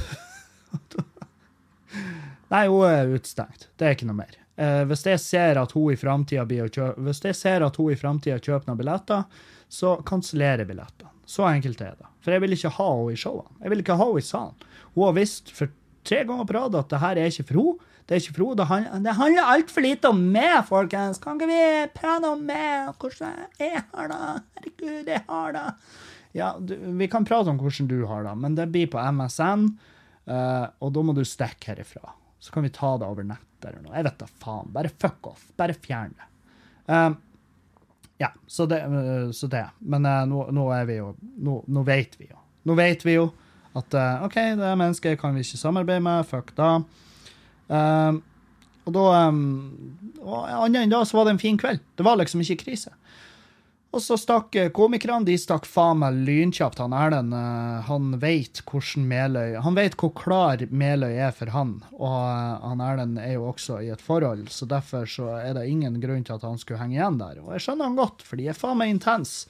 [2.52, 3.68] Nei, hun er utestengt.
[3.78, 4.36] Det er ikke noe mer.
[4.58, 10.72] Eh, hvis jeg ser at hun i framtida kjøper, kjøper noen billetter, så kansellerer jeg
[10.72, 11.12] billettene.
[11.28, 12.08] Så enkelt er det.
[12.24, 13.52] For jeg vil ikke ha henne i showene.
[13.62, 14.66] Jeg vil ikke ha henne i salen.
[14.96, 15.70] Hun har visst for
[16.08, 17.94] tre ganger på rad at det her er ikke for henne.
[18.08, 18.58] Det er ikke for henne.
[18.58, 21.20] Det handler, handler altfor lite om meg, folkens.
[21.22, 24.22] Kan ikke vi prate om meg, hvordan jeg har det?
[24.58, 25.66] Herregud, jeg har det.
[26.36, 29.68] Ja, du, vi kan prate om hvordan du har det, men det blir på MSN,
[29.68, 32.16] uh, eh, og da må du stikke herifra.
[32.40, 33.96] Så kan vi ta det over nett eller noe.
[33.96, 34.70] Jeg vet da faen.
[34.74, 35.48] Bare fuck off.
[35.58, 36.28] Bare fjern det.
[36.88, 37.18] Um,
[38.18, 39.66] ja, så det, uh, så det.
[39.78, 42.40] Men uh, nå, nå, er vi jo nå, nå, vet vi jo.
[42.68, 43.28] Nå vet vi jo
[43.78, 46.26] at uh, OK, det mennesket kan vi ikke samarbeide med.
[46.28, 46.78] Fuck da.
[47.68, 48.22] Um,
[48.88, 49.42] og da um,
[50.24, 51.82] og Annet enn da så var det en fin kveld.
[51.96, 52.94] Det var liksom ikke krise.
[53.88, 56.80] Og så stakk eh, komikerne de stakk faen meg lynkjapt.
[56.82, 61.78] Han Erlend eh, han vet hvordan Meløy Han vet hvor klar Meløy er for han.
[61.96, 65.68] Og eh, han Erlend er jo også i et forhold, så derfor så er det
[65.72, 67.40] ingen grunn til at han skulle henge igjen der.
[67.40, 69.48] Og jeg skjønner han godt, for de er faen meg intense.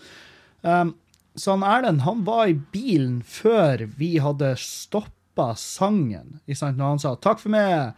[0.63, 0.95] Um,
[1.39, 6.39] så han Erlend han var i bilen før vi hadde stoppa sangen.
[6.47, 7.93] Når han sa 'takk for meg',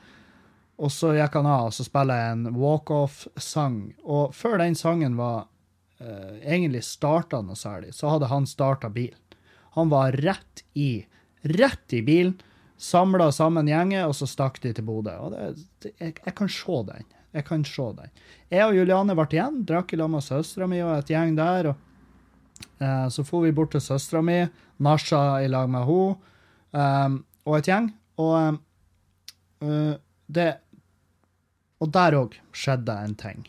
[0.81, 3.79] og så gikk han av, og så spiller jeg en walkoff-sang.
[4.05, 5.51] Og før den sangen var
[6.01, 9.19] uh, egentlig starta noe særlig, så hadde han starta bilen.
[9.77, 11.07] Han var rett i,
[11.43, 12.35] rett i bilen,
[12.81, 15.15] samla sammen gjengen, og så stakk de til Bodø.
[15.21, 17.07] Og det, det, jeg, jeg, kan se den.
[17.37, 18.17] Jeg kan se den.
[18.51, 21.71] Jeg og Juliane ble igjen, drakk i lag med søstera mi og et gjeng der.
[21.71, 24.41] og uh, Så for vi bort til søstera mi,
[24.81, 26.17] Nasha i lag med henne
[26.73, 27.93] um, og et gjeng.
[28.21, 28.59] Og
[29.63, 29.95] uh,
[30.27, 30.51] det
[31.81, 33.47] Og der òg skjedde en ting.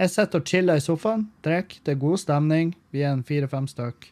[0.00, 2.72] Jeg sitter og chiller i sofaen, drikker, det er god stemning.
[2.88, 4.06] Vi er en fire-fem stykk.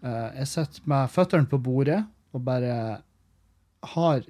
[0.00, 1.98] Uh, jeg sitter med føttene på bordet
[2.32, 2.76] og bare
[3.92, 4.22] har,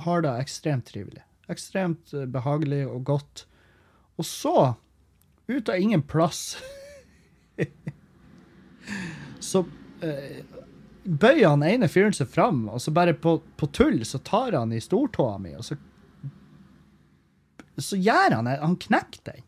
[0.00, 1.20] har, det ekstremt trivelig.
[1.52, 3.42] Ekstremt eh, behagelig og godt.
[4.20, 4.54] Og så,
[5.48, 6.58] ut av ingen plass
[9.50, 10.38] Så uh,
[11.04, 14.72] bøyer han ene fyren seg fram, og så bare på, på tull så tar han
[14.72, 15.76] i stortåa mi, og så
[17.78, 18.56] Så gjør han det.
[18.62, 19.47] Han knekker den.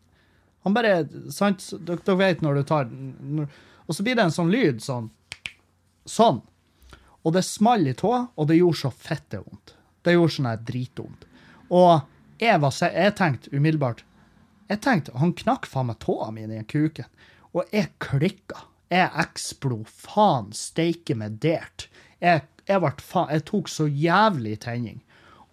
[0.66, 3.48] Han bare sant, dere, vet når du tar når,
[3.86, 5.08] Og så blir det en sånn lyd sånn.
[6.08, 6.42] Sånn.
[7.24, 9.74] Og det small i tåa, og det gjorde så fette vondt.
[10.04, 11.26] Det gjorde sånn her dritvondt.
[11.70, 11.90] Og
[12.40, 14.00] jeg, var, jeg tenkte umiddelbart
[14.70, 17.08] Jeg tenkte, Han knakk faen meg tåa mi i den kuken.
[17.52, 18.66] Og jeg klikka.
[18.90, 21.88] Jeg eksplo faen steike meg dert.
[22.22, 25.02] Jeg, jeg, faen, jeg tok så jævlig tenning.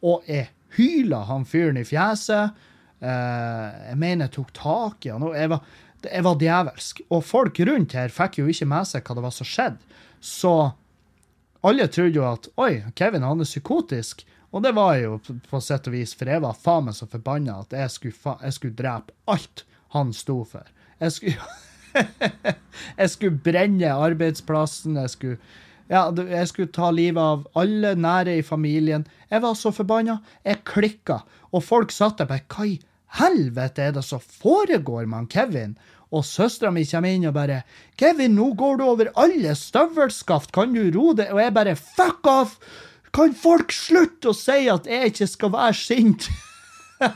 [0.05, 2.53] Og jeg hyla han fyren i fjeset.
[2.97, 5.27] Uh, jeg mener jeg tok tak i han.
[5.37, 5.67] Jeg var,
[6.07, 7.03] jeg var djevelsk.
[7.13, 10.01] Og folk rundt her fikk jo ikke med seg hva det var som skjedde.
[10.23, 10.53] Så
[11.67, 14.25] alle trodde jo at oi, Kevin han er psykotisk.
[14.55, 17.07] Og det var jeg jo på sett og vis, for jeg var faen meg så
[17.11, 20.67] forbanna at jeg skulle, jeg skulle, drepe alt han sto for.
[21.03, 21.47] Jeg skulle,
[23.01, 24.97] jeg skulle brenne arbeidsplassen.
[25.03, 25.39] Jeg skulle,
[25.91, 29.05] ja, jeg skulle ta livet av alle nære i familien.
[29.29, 30.21] Jeg var så forbanna.
[30.47, 31.21] Jeg klikka.
[31.51, 32.79] Og folk satt der bare i
[33.15, 35.77] helvete er det som foregår med Kevin?
[36.15, 37.63] Og søstera mi kommer inn og bare
[37.97, 42.21] 'Kevin, nå går du over alle støvelskaft, kan du ro det?' Og jeg bare 'fuck
[42.23, 42.59] off'!
[43.13, 46.29] Kan folk slutte å si at jeg ikke skal være sint?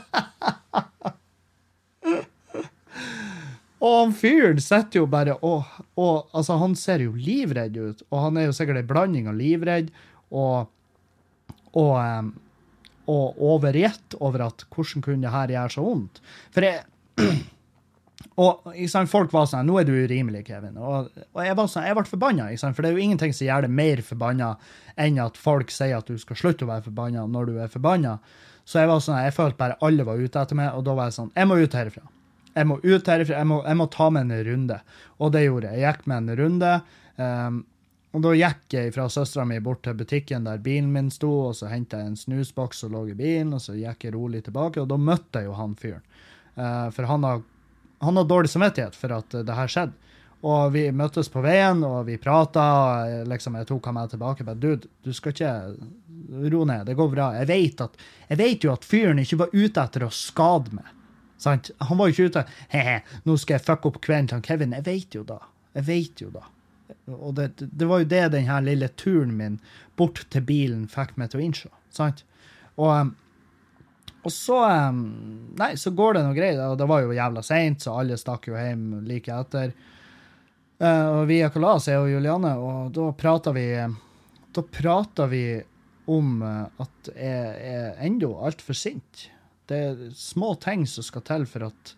[3.82, 5.64] og han fyren sitter jo bare og,
[5.96, 9.34] og, Altså, han ser jo livredd ut, og han er jo sikkert ei blanding av
[9.38, 9.90] livredd
[10.30, 10.66] og,
[11.74, 12.32] og um,
[13.10, 16.22] og overgitt over at hvordan kunne det her gjøre så vondt?
[16.54, 16.84] For jeg
[18.40, 20.78] Og sant, folk var sånn Nå er du urimelig, Kevin.
[20.80, 23.66] Og, og jeg var sånn, jeg ble forbanna, for det er jo ingenting som gjør
[23.66, 24.54] det mer forbanna
[25.00, 28.16] enn at folk sier at du skal slutte å være forbanna når du er forbanna.
[28.64, 31.10] Så jeg var sånn, jeg følte bare alle var ute etter meg, og da var
[31.10, 32.04] jeg sånn Jeg må ut herifra.
[32.52, 34.78] Jeg må ut herifra, jeg må, jeg må ta med en runde.
[35.18, 35.82] Og det gjorde jeg.
[35.82, 36.72] Jeg gikk med en runde.
[37.16, 37.62] Um,
[38.12, 41.56] og da gikk jeg fra søstera mi bort til butikken der bilen min sto, og
[41.56, 44.82] så henta jeg en snusboks som lå i bilen, og så gikk jeg rolig tilbake,
[44.82, 46.04] og da møtte jeg jo han fyren.
[46.52, 47.40] Uh, for han har,
[48.04, 49.96] han har, dårlig samvittighet for at det her skjedde.
[50.42, 52.62] Og vi møttes på veien, og vi prata.
[53.30, 54.44] Liksom, jeg tok ham med tilbake.
[54.44, 55.52] Bare, Dude, du skal ikke
[56.50, 56.82] ro ned.
[56.88, 57.28] Det går bra.
[57.38, 60.88] Jeg vet, at, jeg vet jo at fyren ikke var ute etter å skade meg.
[61.42, 61.70] Sant?
[61.86, 62.44] Han var jo ikke ute
[62.74, 64.74] He-he, nå skal jeg fucke opp kvelden til Kevin.
[64.78, 65.38] Jeg vet jo da.
[65.78, 66.42] Jeg vet jo da.
[67.12, 69.58] Og det, det var jo det den her lille turen min
[69.98, 71.72] bort til bilen fikk meg til å innse.
[71.92, 72.24] Sant?
[72.76, 73.12] Og, um,
[74.22, 75.02] og så um,
[75.58, 76.60] Nei, så går det noe greit.
[76.60, 79.74] Og det var jo jævla seint, så alle stakk jo hjem like etter.
[80.82, 83.66] Uh, og vi i og er jo Juliane, og da prata vi
[84.52, 85.44] Da prata vi
[86.10, 89.28] om uh, at jeg er ennå altfor sint.
[89.70, 91.94] Det er små ting som skal til for at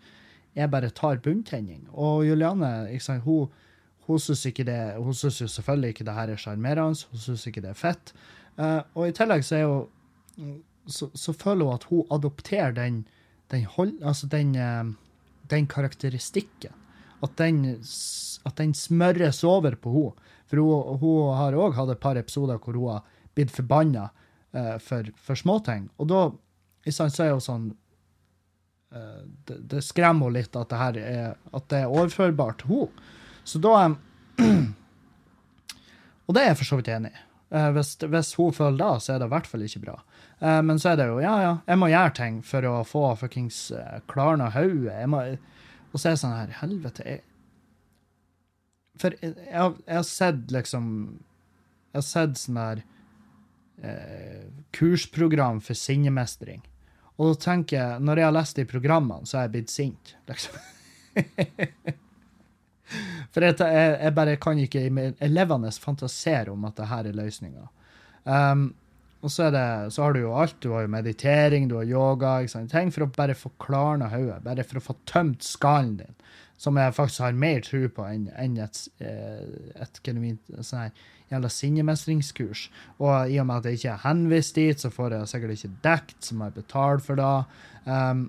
[0.55, 1.87] jeg bare tar bunntenning.
[1.91, 3.49] Og Juliane sant, hun,
[4.05, 7.61] hun syns det, hun synes jo selvfølgelig ikke det her er sjarmerende, hun syns ikke
[7.61, 8.13] det er fett.
[8.57, 13.07] Uh, og i tillegg så er hun så, så, føler hun at hun adopterer den,
[13.51, 14.93] den, hold, altså den, uh,
[15.49, 16.73] den karakteristikken.
[17.23, 17.65] At den,
[18.45, 20.31] at den, smøres over på henne.
[20.45, 24.09] For hun, hun har òg hatt et par episoder hvor hun har blitt forbanna
[24.53, 25.89] uh, for, for småting.
[25.97, 26.27] Og da
[26.93, 27.71] så er jo sånn
[28.93, 32.75] uh, det, det, skremmer henne litt at det her er, at det er overførbart til
[32.75, 33.11] henne.
[33.45, 33.77] Så da
[36.25, 37.19] Og det er jeg for så vidt enig i.
[37.53, 39.99] Uh, hvis, hvis, hun føler det, så er det i hvert fall ikke bra.
[40.41, 43.03] Uh, men så er det jo ja, ja, jeg må gjøre ting for å få
[43.19, 45.05] fuckings uh, klarna hodet.
[45.93, 47.05] Og så er det sånn her Helvete.
[47.05, 47.21] Jeg,
[48.99, 50.85] for jeg, jeg, har sett liksom
[51.91, 52.85] Jeg har sett sånn her
[54.73, 56.61] kursprogram for sinnemestring.
[57.19, 60.13] Og da tenker jeg, når jeg har lest de programmene, så er jeg blitt sint,
[60.31, 60.55] liksom.
[63.33, 67.69] For jeg, jeg, bare kan ikke jeg levende fantasere om at det her er løsninga.
[68.25, 68.67] Um,
[69.25, 70.59] og så, det, så, har du jo alt.
[70.61, 72.35] Du har jo meditering, du har yoga.
[72.69, 74.43] Ting for å bare få klarna hodet.
[74.45, 76.13] Bare for å få tømt skallen din.
[76.61, 80.93] Som jeg faktisk har mer tro på enn, enn et, eh, et, genuint sånn
[81.51, 82.67] sinnemestringskurs.
[83.01, 85.73] Og i og med at jeg ikke er henvist dit, så får jeg sikkert ikke
[85.89, 87.33] dekt, som jeg betaler for det.
[87.89, 88.27] Um,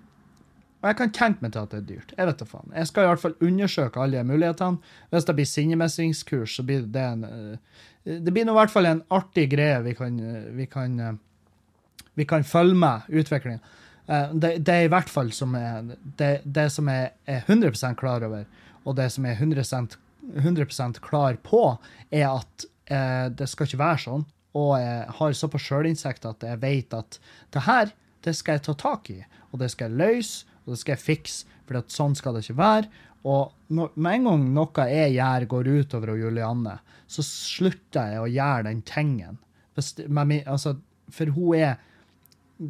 [0.87, 2.12] og jeg kan tenke meg til at det er dyrt.
[2.14, 2.75] Jeg vet da faen.
[2.79, 4.92] Jeg skal i hvert fall undersøke alle mulighetene.
[5.11, 8.87] Hvis det blir sinnemestringskurs, så blir det en uh, Det blir nå i hvert fall
[8.87, 10.20] en artig greie vi kan,
[10.55, 13.75] vi kan, uh, vi kan følge med utviklinga.
[14.07, 15.90] Uh, det, det, er i hvert fall som er,
[16.22, 18.46] det, det som jeg er 100 klar over,
[18.87, 19.99] og det som jeg er 100,
[20.38, 21.64] 100% klar på,
[22.11, 24.27] er at eh, det skal ikke være sånn.
[24.57, 27.18] Og jeg har såpass sjølinnsikt at jeg vet at
[27.53, 27.90] det her
[28.25, 29.20] det skal jeg ta tak i,
[29.53, 31.52] og det skal jeg løse, og det skal jeg fikse.
[31.66, 32.90] For sånn skal det ikke være.
[33.26, 36.76] Og med en gang noe jeg gjør, går utover Julianne,
[37.11, 39.40] så slutter jeg å gjøre den tingen.
[39.76, 40.76] Altså,
[41.12, 41.76] for hun er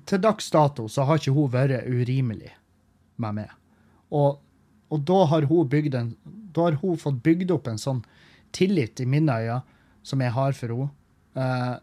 [0.03, 2.51] Til dags dato så har ikke hun vært urimelig
[3.23, 3.53] med meg.
[4.11, 4.41] Og,
[4.91, 6.17] og da har en
[6.51, 8.03] Da har hun fått bygd opp en sånn
[8.51, 9.63] tillit i mine øyne
[10.03, 10.91] som jeg har for henne,
[11.35, 11.77] eh,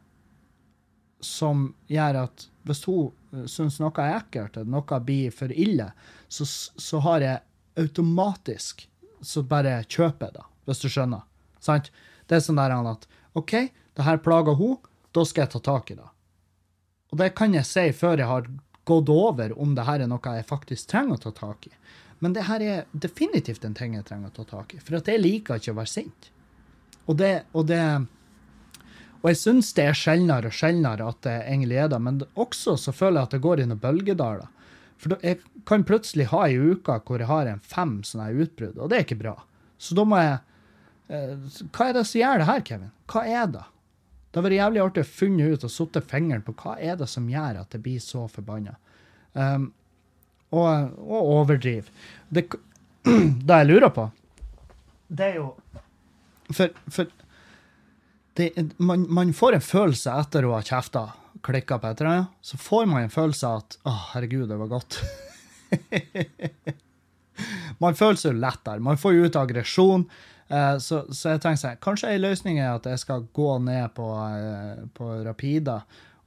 [1.21, 3.12] som gjør at hvis hun
[3.50, 5.89] syns noe er ekkelt, at noe blir for ille,
[6.28, 8.88] så, så har jeg automatisk
[9.24, 11.24] så bare kjøper jeg det, hvis du skjønner.
[11.63, 11.89] Sant?
[12.28, 13.08] Det er sånn der at
[13.39, 13.54] OK,
[13.96, 14.78] det her plager hun,
[15.13, 16.10] da skal jeg ta tak i det.
[17.13, 18.50] Og det kan jeg si før jeg har
[18.89, 21.74] gått over om det her er noe jeg faktisk trenger å ta tak i.
[22.24, 25.22] Men det her er definitivt en ting jeg trenger å ta tak i, for jeg
[25.22, 26.30] liker ikke å være sint.
[27.12, 27.84] Og det, og det
[29.24, 32.76] og jeg syns det er sjeldnere og sjeldnere at det egentlig er det, men også
[32.80, 34.50] så føler jeg at det går i noen bølgedaler.
[35.00, 38.92] For jeg kan plutselig ha ei uke hvor jeg har en fem sånne utbrudd, og
[38.92, 39.38] det er ikke bra.
[39.80, 40.36] Så da må jeg
[41.08, 42.92] eh, Hva er det som gjør det her, Kevin?
[43.12, 43.64] Hva er det?
[44.34, 47.08] Det hadde vært jævlig artig å funne ut og satt fingeren på hva er det
[47.12, 48.76] som gjør at det blir så forbanna.
[49.34, 49.72] Um,
[50.54, 51.88] og, og overdrive.
[52.34, 52.48] Det,
[53.48, 54.08] det jeg lurer på,
[55.14, 55.52] det er jo
[56.54, 57.12] for, for
[58.34, 61.08] det, man, man, får en følelse etter å ha kjefta,
[61.46, 64.72] klikka på et eller så får man en følelse av at å, herregud, det var
[64.72, 65.00] godt.
[67.84, 68.84] man føler seg lettere.
[68.84, 70.08] Man får jo ut aggresjon.
[70.48, 73.93] Eh, så, så, jeg tenker sånn, kanskje en løsning er at jeg skal gå ned
[73.98, 75.82] på, eh, på Rapida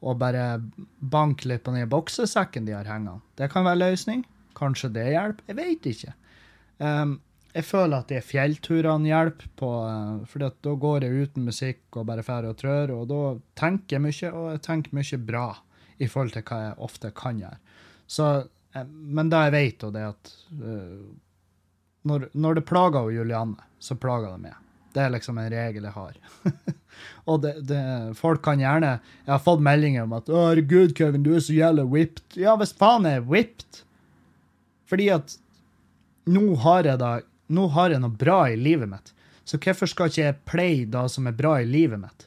[0.07, 0.61] og bare
[1.01, 3.25] banke litt på den boksesekken de har hengende.
[3.39, 4.25] Det kan være løsning.
[4.57, 5.47] Kanskje det hjelper.
[5.51, 6.13] Jeg vet ikke.
[6.79, 7.17] Um,
[7.57, 12.09] jeg føler at de fjellturene hjelper, på, uh, fordi da går jeg uten musikk og
[12.11, 13.21] bare drar og trør, og da
[13.57, 15.47] tenker jeg mye, og jeg tenker mye bra
[15.97, 17.79] i forhold til hva jeg ofte kan gjøre.
[18.07, 18.27] Så,
[18.77, 21.07] uh, men det jeg vet, og det er at uh,
[22.07, 24.59] når, når, det plager Julianne, så plager det meg.
[24.93, 26.21] Det er liksom en regel jeg har.
[27.31, 27.81] og det, det,
[28.17, 28.95] folk kan gjerne
[29.27, 32.39] Jeg har fått meldinger om at 'Å, herregud, Kevin, du er så jævla whipped'.
[32.41, 33.83] Ja, hvis faen jeg er whipped.
[34.89, 35.35] Fordi at
[36.31, 37.11] nå har jeg da
[37.47, 39.13] nå har jeg noe bra i livet mitt.
[39.47, 42.27] Så hvorfor skal ikke jeg play det som er bra i livet mitt?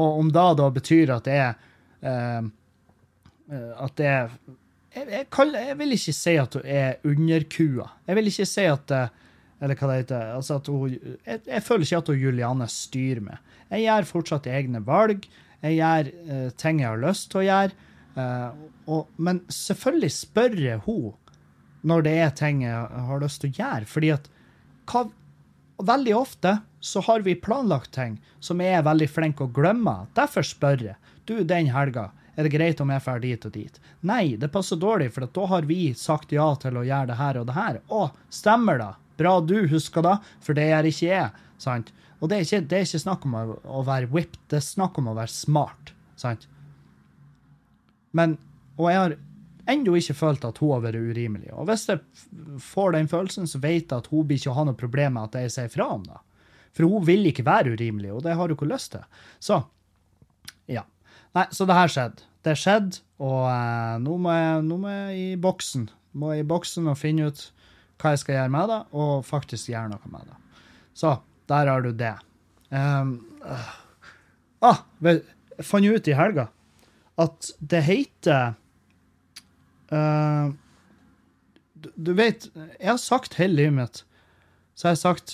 [0.00, 1.56] Og om det da betyr at det er
[2.08, 2.46] uh,
[3.84, 4.30] At jeg,
[4.96, 7.90] jeg, kan, jeg, vil ikke si at hun er underkua.
[8.06, 9.10] Jeg vil ikke si at uh,
[9.62, 10.32] eller hva det heter.
[10.34, 13.56] Altså at hun, jeg, jeg, føler ikke at hun Juliane styrer meg.
[13.70, 15.28] Jeg gjør fortsatt egne valg.
[15.62, 17.88] Jeg gjør uh, ting jeg har lyst til å gjøre.
[18.16, 21.12] Uh, og, men selvfølgelig spør jeg hun
[21.82, 23.88] når det er ting jeg har lyst til å gjøre.
[23.90, 24.28] Fordi at
[24.90, 25.06] hva,
[25.82, 29.94] veldig ofte så har vi planlagt ting som jeg er veldig flink å glemme.
[30.18, 30.98] Derfor spør jeg.
[31.26, 33.80] Du, den helga, er det greit om jeg drar dit og dit?
[34.08, 37.38] Nei, det passer dårlig, for da har vi sagt ja til å gjøre det her
[37.40, 37.80] og det her.
[37.92, 38.92] Å, stemmer det?
[39.20, 41.44] Bra du husker det, for det gjør ikke jeg.
[41.62, 41.92] sant?
[42.22, 44.64] Og det er ikke, det er ikke snakk om å, å, være whipped, det er
[44.64, 45.92] snakk om å være smart.
[46.16, 46.48] sant?
[48.16, 48.38] Men,
[48.78, 49.14] Og jeg har
[49.70, 51.52] ennå ikke følt at hun har vært urimelig.
[51.54, 52.00] Og hvis jeg
[52.62, 55.44] får den følelsen, så vet jeg at hun blir ikke ha noe problem med at
[55.44, 56.18] jeg sier fra om det.
[56.72, 59.04] For hun vil ikke være urimelig, og det har hun ikke lyst til.
[59.42, 59.60] Så
[60.70, 60.84] ja.
[61.36, 62.28] Nei, så det her skjedde.
[62.42, 65.86] Det skjedde, og eh, nå, må jeg, nå må jeg i boksen.
[66.18, 67.44] Må jeg i boksen og finne ut
[68.02, 70.64] hva jeg skal gjøre med det, og faktisk gjøre noe med det.
[70.98, 71.14] Så
[71.52, 72.16] der har du det.
[72.72, 73.70] Um, uh,
[74.64, 75.22] ah, jeg
[75.62, 76.48] fant ut i helga
[77.20, 78.54] at det heter
[79.92, 80.52] uh,
[81.74, 84.02] du, du, vet, jeg har sagt hele livet mitt
[84.74, 85.32] så har jeg sagt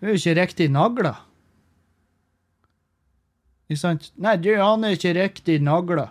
[0.00, 1.12] Du er jo ikke riktig nagla.
[3.70, 4.08] Ikke sant?
[4.18, 6.08] Nei, du, han er ikke riktig nagla.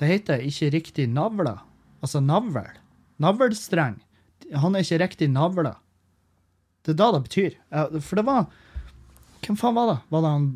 [0.00, 1.58] Det heter ikke riktig navla.
[2.00, 2.62] Altså navl.
[3.22, 4.00] Navlstreng
[4.52, 5.76] han er ikke riktig navla.
[6.84, 7.58] Det er da det betyr.
[8.00, 8.46] For det var
[9.44, 9.98] Hvem faen var det?
[10.12, 10.48] Var det han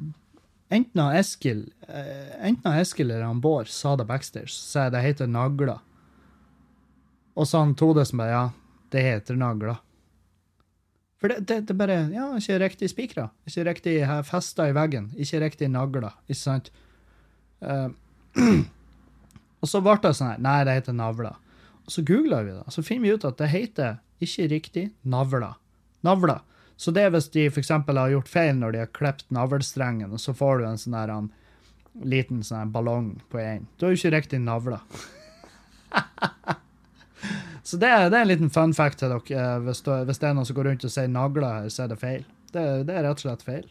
[0.68, 5.31] Enten Eskil eh, enten Eskil eller han Bård sa det backstage, så jeg det heter
[5.33, 5.79] nagla.
[7.38, 8.46] Og så han Tode som bare Ja,
[8.90, 9.77] det heter nagla.
[11.18, 13.29] For det, det, det bare Ja, ikke riktig spikra.
[13.46, 13.94] Ikke riktig
[14.27, 15.12] festa i veggen.
[15.18, 16.12] Ikke riktig nagla.
[16.27, 16.72] Ikke sant?
[17.62, 17.90] Uh,
[19.62, 21.37] og så ble det sånn her Nei, det heter navla.
[21.88, 25.55] Så googla vi det, så finner vi ut at det heter ikke riktig navla.
[26.05, 26.40] Navla.
[26.79, 27.70] Så det er hvis de f.eks.
[27.72, 31.14] har gjort feil når de har klippet navlestrengen, og så får du en sånn der
[31.14, 31.31] en
[32.07, 33.66] liten sånn ballong på én.
[33.79, 34.83] Da er jo ikke riktig navla.
[37.68, 39.59] så det det er, en liten fun fact til dere.
[39.66, 41.98] Hvis hvis det er noen som går rundt og sier nagler her, så er det
[42.00, 42.22] feil.
[42.48, 43.66] Det, det, er rett og slett feil.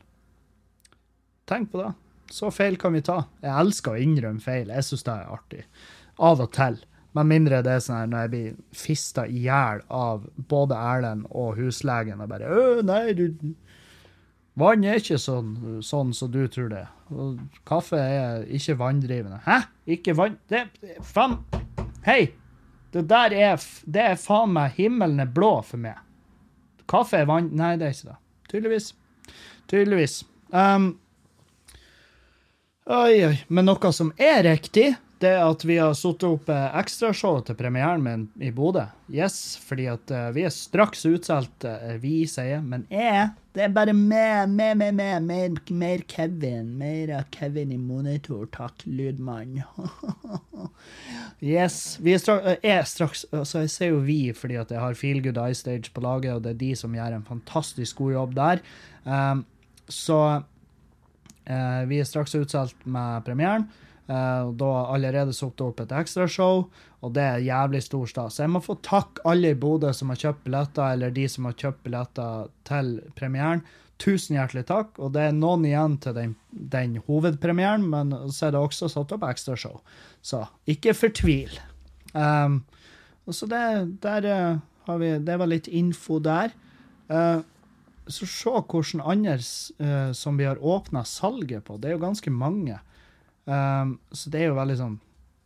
[1.50, 1.96] Tenk på det.
[2.30, 3.24] Så feil kan vi ta.
[3.42, 4.70] Jeg elsker å innrømme feil.
[4.70, 5.64] Jeg syns det er artig.
[6.22, 6.78] Av og til.
[7.18, 11.26] Med mindre det er sånn her når jeg blir fista i hjel av både Erlend
[11.32, 13.56] og huslegen og bare Ø, nei, du
[14.58, 16.88] Vann er ikke sånn, sånn som du tror det.
[17.14, 19.38] Og kaffe er ikke vanndrivende.
[19.46, 19.60] Hæ?
[19.98, 20.40] Ikke vann...
[20.50, 20.68] Det
[21.06, 21.40] Faen!
[22.06, 22.34] Hei!
[22.92, 26.00] Det der er Det er faen meg Himmelen er blå for meg.
[26.88, 27.52] Kaffe er vann...
[27.58, 28.20] Nei, det er ikke det.
[28.52, 28.94] Tydeligvis.
[29.68, 30.22] Tydeligvis.
[30.56, 30.94] Um,
[32.88, 33.36] oi, oi.
[33.52, 37.58] Men noe som er riktig det er at vi har satt opp eh, ekstrashow til
[37.58, 38.86] premieren min i Bodø.
[39.10, 42.62] Yes, fordi at uh, vi er straks utsolgt, uh, vi sier.
[42.62, 45.24] Men jeg, det er bare meg, meg, meg, meg.
[45.26, 46.76] Mer, mer Kevin.
[46.78, 49.64] Mer av Kevin i monitor, takk, lydmann.
[51.56, 51.98] yes.
[52.04, 55.00] Vi er straks, uh, er straks Så Jeg ser jo vi fordi at jeg har
[55.00, 58.14] Feel Good Eye Stage på laget, og det er de som gjør en fantastisk god
[58.20, 58.64] jobb der.
[59.08, 59.44] Um,
[59.90, 60.22] så
[61.48, 63.70] vi er straks utsolgt med premieren.
[64.08, 66.62] Uh, da har allerede satt opp et ekstrashow,
[67.04, 68.38] og det er jævlig stor stas.
[68.40, 71.58] Jeg må få takke alle i Bodø som har kjøpt billetter, eller de som har
[71.60, 73.66] kjøpt billetter til premieren.
[74.00, 74.96] Tusen hjertelig takk.
[75.02, 79.12] Og det er noen igjen til den, den hovedpremieren, men så er det også satt
[79.16, 79.82] opp ekstrashow.
[80.22, 81.58] Så ikke fortvil.
[82.14, 82.62] Um,
[83.28, 83.62] så det,
[84.06, 84.28] der
[84.88, 86.54] uh, vi Det var litt info der.
[87.12, 87.44] Uh,
[88.08, 91.76] så se hvordan andre som vi har åpna salget på.
[91.76, 92.78] Det er jo ganske mange.
[93.48, 94.96] Um, så det er jo veldig sånn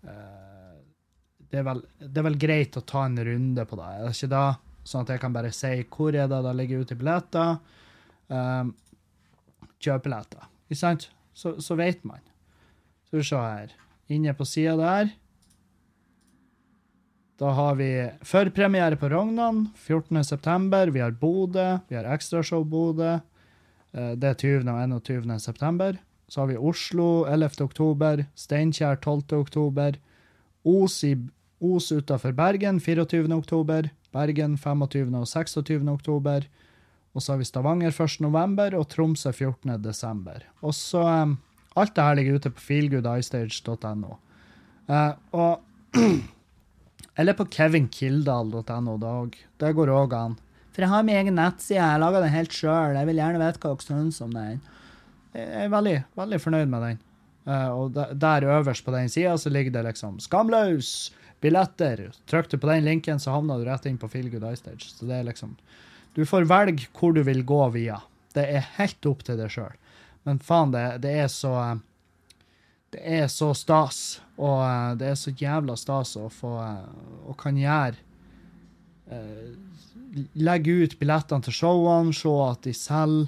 [0.09, 0.77] uh,
[1.51, 3.89] det, er vel, det, er vel, greit å ta en runde på det.
[3.93, 4.45] Er det ikke da?
[4.81, 7.59] Sånn at jeg kan bare si hvor er det det ligger ute i billetter.
[8.31, 8.73] Um,
[9.83, 10.47] kjøp billetter.
[10.69, 11.09] Ikke sant?
[11.37, 12.23] Så, så vet man.
[13.07, 13.75] Skal vi se her.
[14.11, 15.11] Inne på sida der
[17.39, 17.89] Da har vi
[18.27, 20.91] førpremiere på Rognan 14.9.
[20.91, 21.67] Vi har Bodø.
[21.89, 23.19] Vi har ekstrashow Bodø.
[23.93, 24.95] Eh, Det er 20.
[24.95, 26.01] og 21.
[26.31, 27.59] Så har vi Oslo 11.
[27.59, 28.25] oktober.
[28.39, 29.33] Steinkjer 12.
[29.35, 29.97] oktober.
[30.63, 31.17] Os, i,
[31.59, 33.27] Os utenfor Bergen 24.
[33.35, 33.89] oktober.
[34.15, 35.11] Bergen 25.
[35.19, 35.89] og 26.
[35.91, 36.47] oktober.
[37.11, 38.21] Og så har vi Stavanger 1.
[38.23, 39.75] november og Tromsø 14.
[39.83, 40.47] desember.
[40.61, 41.35] Og så um,
[41.75, 44.15] Alt det her ligger ute på feelgoodistage.no.
[44.87, 45.59] Uh, og
[47.19, 48.97] Eller på kevinkildahl.no.
[49.03, 50.39] Det, det går òg an.
[50.71, 51.83] For jeg har min egen nettside.
[51.83, 52.95] Jeg laga den helt sjøl.
[52.95, 54.61] Jeg vil gjerne vite hva dere syns om den.
[55.31, 57.01] Jeg er veldig, veldig fornøyd med den.
[57.47, 61.11] Uh, og der, der øverst på den sida så ligger det liksom 'Skamløs!
[61.41, 62.11] Billetter'.
[62.29, 64.91] Trykk du på den linken, så havner du rett inn på Feel Good Istage.
[64.93, 65.57] Så det er liksom
[66.15, 68.01] Du får velge hvor du vil gå via.
[68.35, 69.73] Det er helt opp til deg sjøl.
[70.27, 71.79] Men faen, det, det er så
[72.91, 74.21] Det er så stas.
[74.37, 76.85] Og uh, det er så jævla stas å få uh,
[77.31, 77.95] Å kan gjøre
[80.39, 83.27] Legge ut billettene til showene, se at de selger.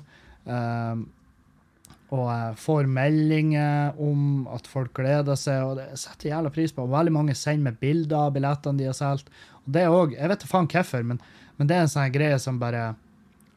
[2.14, 6.74] Eh, og jeg får meldinger om at folk gleder seg, og det setter jævla pris
[6.74, 6.86] på.
[6.86, 9.32] Og veldig mange sender meg bilder av billettene de har solgt.
[9.64, 11.22] Og det òg Jeg vet da faen hvorfor, men,
[11.58, 12.94] men det er en sånn greie som bare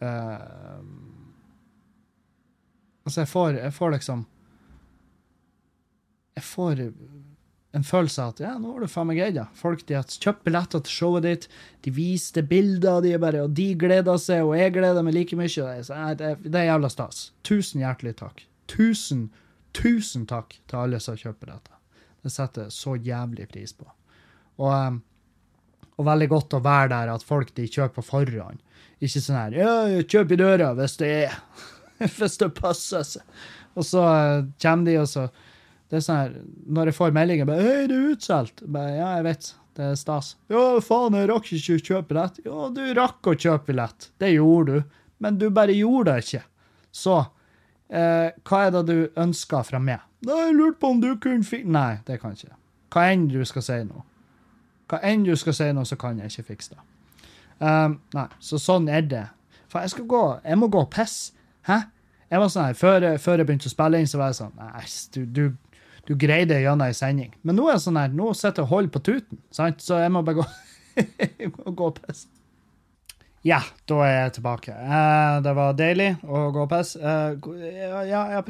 [0.01, 0.81] uh,
[3.07, 4.25] Altså, jeg får, jeg får liksom
[6.37, 6.81] Jeg får
[7.77, 9.45] en følelse av at ja, nå har du faen meg greid det.
[9.59, 11.47] Folk de har kjøpt billetter til showet ditt,
[11.85, 15.51] de viste bilder, de bare, og de gleder seg, og jeg gleder meg like mye.
[15.51, 17.33] Det så, eh, det det er jævla stas.
[17.45, 18.47] Tusen hjertelig takk.
[18.73, 19.27] Tusen,
[19.77, 21.77] tusen takk til alle som kjøper dette.
[22.25, 23.87] Det setter jeg så jævlig pris på.
[24.57, 25.03] Og, um,
[25.97, 28.63] og veldig godt å være der at folk de kjøper på forhånd.
[29.05, 31.37] Ikke sånn her ja, kjøp i døra hvis det er
[32.17, 33.23] Hvis det passer seg.
[33.77, 35.29] Og så uh, kommer de, og så
[35.91, 36.35] Det er sånn her
[36.67, 38.65] Når jeg får meldinger bare 'Hei, det er utsolgt'.
[38.67, 39.55] Ja, jeg vet.
[39.77, 40.37] Det er stas.
[40.49, 42.39] Ja, faen, jeg rakk ikke å kjøpe billett.
[42.47, 44.11] Ja, du rakk å kjøpe billett.
[44.19, 45.01] Det gjorde du.
[45.19, 46.43] Men du bare gjorde det ikke.
[46.93, 47.17] Så
[47.89, 50.01] eh, hva er det du ønsker fra meg?
[50.25, 52.59] Nei, jeg lurte på om du kunne fikse Nei, det kan jeg ikke.
[52.97, 54.05] Hva enn du skal si nå.
[54.89, 56.87] Hva enn du skal si nå, så kan jeg ikke fikse det.
[57.59, 59.27] Um, nei, så sånn er det.
[59.69, 61.35] For jeg skal gå, jeg må gå og pisse.
[61.69, 61.83] Hæ?
[62.31, 64.57] Jeg var sånn her, før, før jeg begynte å spille inn, så var jeg sånn
[64.59, 64.85] Nei,
[65.15, 65.43] du, du,
[66.07, 67.35] du greier det gjennom ei sending.
[67.43, 69.83] Men nå er jeg sånn her, nå sitter jeg og holder på tuten, sant?
[69.83, 70.47] så jeg må bare gå,
[71.81, 72.29] gå og pisse.
[73.47, 74.75] Ja, da er jeg tilbake.
[74.75, 76.99] Eh, det var deilig å gå og pisse.
[76.99, 78.47] Eh, ja, jeg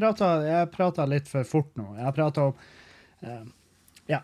[0.72, 1.90] prata litt for fort nå.
[1.98, 2.54] Jeg prata om
[3.24, 3.42] eh,
[4.12, 4.22] Ja.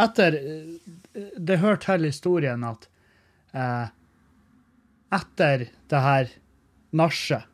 [0.00, 2.88] Etter eh, Det hører til historien at
[3.52, 3.92] eh,
[5.14, 6.32] etter det her
[6.96, 7.44] nachet,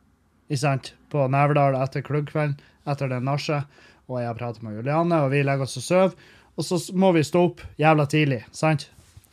[0.47, 2.57] ikke sant, på Neverdal etter klubbkvelden,
[2.89, 3.67] etter det nachet,
[4.11, 6.15] og jeg har pratet med Juliane, og vi legger oss og sover,
[6.59, 8.89] og så må vi stå opp jævla tidlig, sant?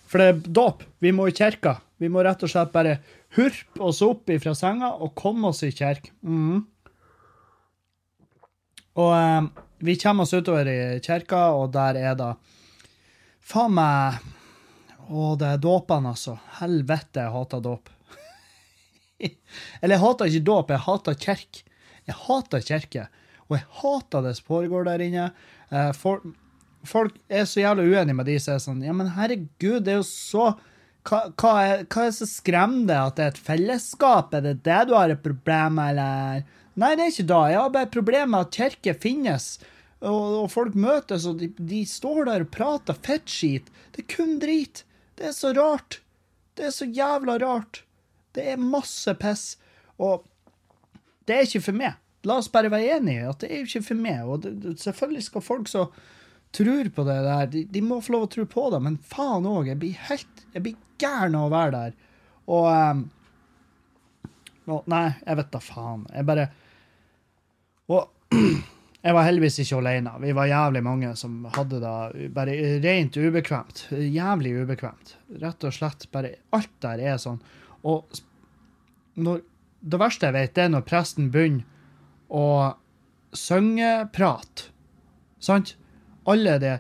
[0.09, 0.85] For det er dåp.
[1.05, 1.77] Vi må i kirka.
[2.01, 2.99] Vi må rett og slett bare
[3.37, 6.15] hurpe oss opp ifra senga og komme oss i kirke.
[6.23, 6.63] Mm.
[8.99, 9.43] Og eh,
[9.85, 12.33] vi kommer oss utover i kirka, og der er da
[13.49, 14.19] Faen meg
[15.09, 16.35] Å, det er dåpene, altså.
[16.59, 17.89] Helvete, jeg hater dåp.
[19.81, 21.63] Eller jeg hater ikke dåp, jeg hater kirke.
[22.05, 23.07] Jeg hater kirke.
[23.49, 25.29] Og jeg hater det som foregår der inne.
[25.73, 26.25] Eh, for,
[26.89, 30.03] folk er så jævla uenige med de som er sånn Ja, men herregud, det er
[30.03, 30.53] jo så
[31.09, 32.99] hva, hva, er, hva er skremmer deg?
[33.01, 34.35] At det er et fellesskap?
[34.37, 36.43] Er det det du har et problem med, eller?
[36.79, 37.41] Nei, det er ikke da.
[37.51, 39.47] Jeg har bare et problem med at kirke finnes,
[39.99, 43.73] og, og folk møtes, og de, de står der og prater fettskit.
[43.95, 44.85] Det er kun drit.
[45.19, 46.01] Det er så rart.
[46.59, 47.83] Det er så jævla rart.
[48.37, 49.57] Det er masse piss.
[49.99, 50.23] Og
[51.27, 51.97] det er ikke for meg.
[52.27, 54.23] La oss bare være enige at det er jo ikke for meg.
[54.27, 55.93] Og det, selvfølgelig skal folk som
[56.57, 59.47] tror på det der, de, de må få lov å tro på det, men faen
[59.47, 61.97] òg, jeg blir helt Jeg blir gæren av å være der.
[62.49, 63.05] Og um,
[64.69, 66.03] Nei, jeg vet da faen.
[66.13, 66.49] Jeg bare
[67.89, 68.35] Og
[69.07, 70.13] jeg var heldigvis ikke alene.
[70.21, 73.87] Vi var jævlig mange som hadde det bare rent ubekvemt.
[73.93, 75.15] Jævlig ubekvemt.
[75.41, 77.41] Rett og slett bare Alt der er sånn.
[77.89, 78.21] Og
[79.17, 79.41] når,
[79.81, 81.65] det verste jeg vet, det er når presten begynner
[82.29, 82.47] å
[83.37, 84.69] syngeprat.
[85.41, 85.77] Sant?
[86.29, 86.79] Alle det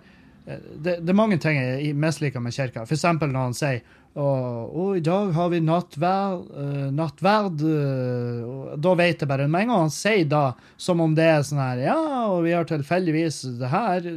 [0.48, 2.86] det, det er mange ting jeg misliker med kirka.
[2.88, 3.82] Eksempel når han sier
[4.16, 9.74] Og i dag har vi nattverd, uh, nattverd uh, Da vet jeg bare Med en
[9.74, 10.42] gang han sier da,
[10.80, 12.00] som om det er sånn her Ja,
[12.32, 14.08] og vi har tilfeldigvis det her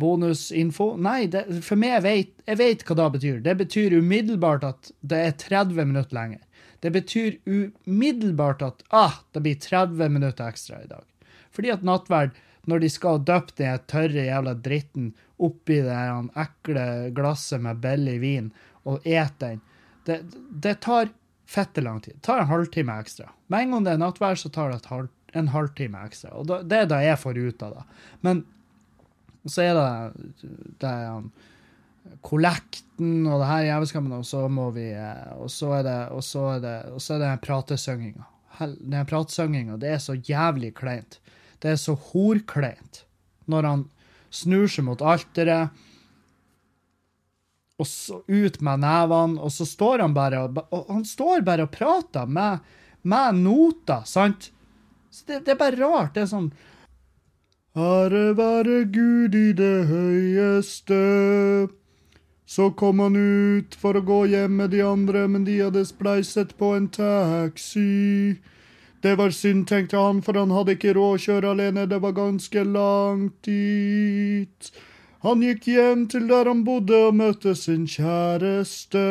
[0.00, 0.92] bonusinfo.
[1.02, 3.40] Nei, det, for meg vet, jeg vet hva det betyr.
[3.42, 6.38] Det betyr umiddelbart at det er 30 minutter lenger.
[6.80, 11.04] Det betyr umiddelbart at ah, det blir 30 minutter ekstra i dag.
[11.52, 12.36] Fordi at nattverd
[12.68, 16.00] når de skal dyppe den tørre jævla dritten oppi det
[16.42, 16.84] ekle
[17.16, 18.50] glasset med billig vin
[18.88, 19.62] og ete den.
[20.04, 20.20] Det,
[20.50, 21.10] det tar
[21.50, 22.16] fette lang tid.
[22.18, 23.30] Det tar en halvtime ekstra.
[23.46, 26.32] Med en gang det er nattvær, så tar det en halvtime ekstra.
[26.38, 27.84] Og det er det jeg får ut av det.
[28.26, 28.44] Men
[29.48, 30.44] så er det,
[30.82, 30.94] det
[32.24, 36.24] kollekten og det her jævelskapen, og så må vi eh, Og så er det, og
[36.24, 38.26] så er det, og så er det pratesynginga.
[38.60, 41.20] Den pratesynginga, det er så jævlig kleint.
[41.60, 43.04] Det er så horkleint.
[43.46, 43.86] Når han
[44.30, 45.70] snur seg mot alteret,
[47.80, 51.64] og så ut med nevene, og så står han bare og, og han står bare
[51.64, 52.60] og prater med,
[53.08, 54.50] med noter, sant?
[55.10, 56.12] Så det, det er bare rart.
[56.14, 56.50] Det er sånn
[57.80, 60.98] Ære være Gud i det høyeste.
[62.50, 66.56] Så kom han ut for å gå hjem med de andre, men de hadde spleiset
[66.58, 68.40] på en taxi.
[69.06, 72.16] Det var synd, tenkte han, for han hadde ikke råd å kjøre alene, det var
[72.16, 74.72] ganske langt dit.
[75.22, 79.06] Han gikk hjem til der han bodde og møtte sin kjæreste.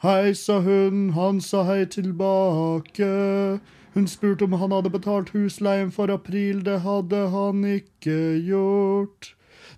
[0.00, 3.12] Hei, sa hun, han sa hei tilbake.
[3.92, 9.34] Hun spurte om han hadde betalt husleien for april, det hadde han ikke gjort.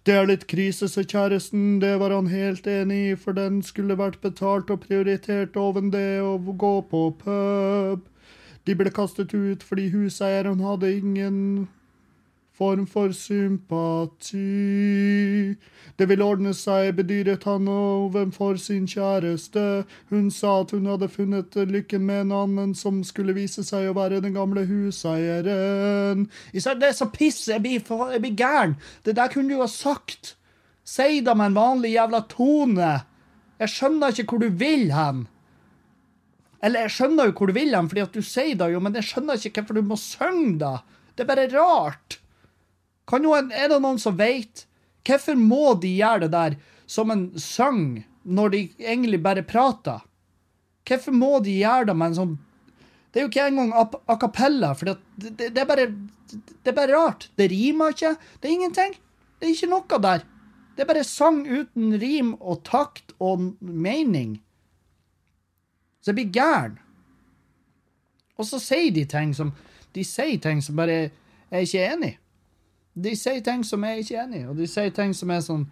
[0.06, 3.96] Det er litt krise, sa kjæresten, det var han helt enig i, for den skulle
[3.98, 8.04] vært betalt og prioritert oven det å gå på pub.
[8.70, 11.40] De ble kastet ut fordi huseieren hadde ingen
[12.56, 14.36] form for sympati.
[15.96, 19.84] Det vil ordne seg, bedyret han overfor sin kjæreste.
[20.12, 23.96] Hun sa at hun hadde funnet lykken med en annen som skulle vise seg å
[23.96, 26.26] være den gamle huseieren.
[26.52, 28.76] Det er så piss, jeg blir, for, jeg blir gæren.
[29.04, 30.34] Det der kunne du ha sagt.
[30.86, 32.92] Si det med en vanlig jævla tone.
[33.60, 35.24] Jeg skjønner ikke hvor du vil hen.
[36.64, 38.96] Eller jeg skjønner jo hvor du vil hen, fordi at du sier det jo, men
[38.96, 40.76] jeg skjønner ikke hvorfor du må synge det.
[41.16, 42.18] Det er bare rart.
[43.06, 44.66] Noen, er det noen som vet?
[45.06, 46.56] Hvorfor må de gjøre det der
[46.90, 50.02] som en sang, når de egentlig bare prater?
[50.86, 52.34] Hvorfor må de gjøre det med en sånn
[53.10, 55.86] Det er jo ikke engang a cappella, for det, det, det, er bare,
[56.28, 57.30] det er bare rart.
[57.38, 58.10] Det rimer ikke.
[58.42, 58.96] Det er ingenting.
[59.38, 60.26] Det er ikke noe der.
[60.76, 64.36] Det er bare sang uten rim og takt og mening.
[66.04, 66.76] Så jeg blir gæren.
[68.36, 69.54] Og så sier de ting som
[69.96, 71.08] De sier ting som bare
[71.48, 72.18] er ikke enig.
[72.96, 75.44] De sier ting som jeg ikke er enig i, og de sier ting som er
[75.44, 75.66] sånn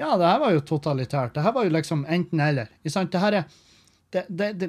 [0.00, 1.34] Ja, det her var jo totalitært.
[1.36, 2.70] Det her var jo liksom enten-eller.
[2.82, 3.48] Det her er
[4.12, 4.68] det, det, det,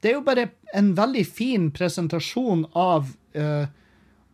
[0.00, 3.66] det, er jo bare en veldig fin presentasjon av uh,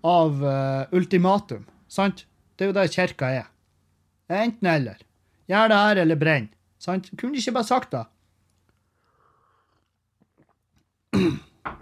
[0.06, 2.24] av uh, ultimatum, sant?
[2.56, 3.50] Det er jo det kirka er.
[4.30, 5.02] Enten-eller.
[5.50, 6.48] Gjør det her eller brenn.
[6.80, 7.10] Sant?
[7.18, 8.04] Kunne de ikke bare sagt det?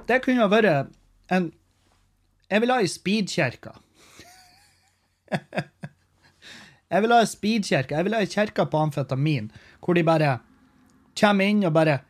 [0.08, 0.88] Det kunne ha vært
[1.28, 1.50] en
[2.48, 3.74] Jeg vil ha ei speedkirke.
[6.92, 7.96] jeg vil ha ei speedkirke.
[7.96, 9.50] Jeg vil ha ei kirke på amfetamin,
[9.84, 10.38] hvor de bare
[11.18, 12.00] kommer inn og bare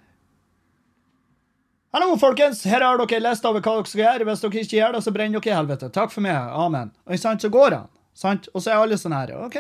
[1.89, 2.67] Hallo, folkens!
[2.69, 4.25] Her har dere lest over hva dere skal gjøre.
[4.29, 5.89] Hvis dere ikke gjør det, så brenner dere i helvete.
[5.89, 6.37] Takk for meg.
[6.37, 6.91] Amen.
[7.09, 7.87] Og sant, så går han.
[8.13, 8.51] Sant?
[8.53, 9.33] Og så er alle sånn her.
[9.47, 9.57] OK.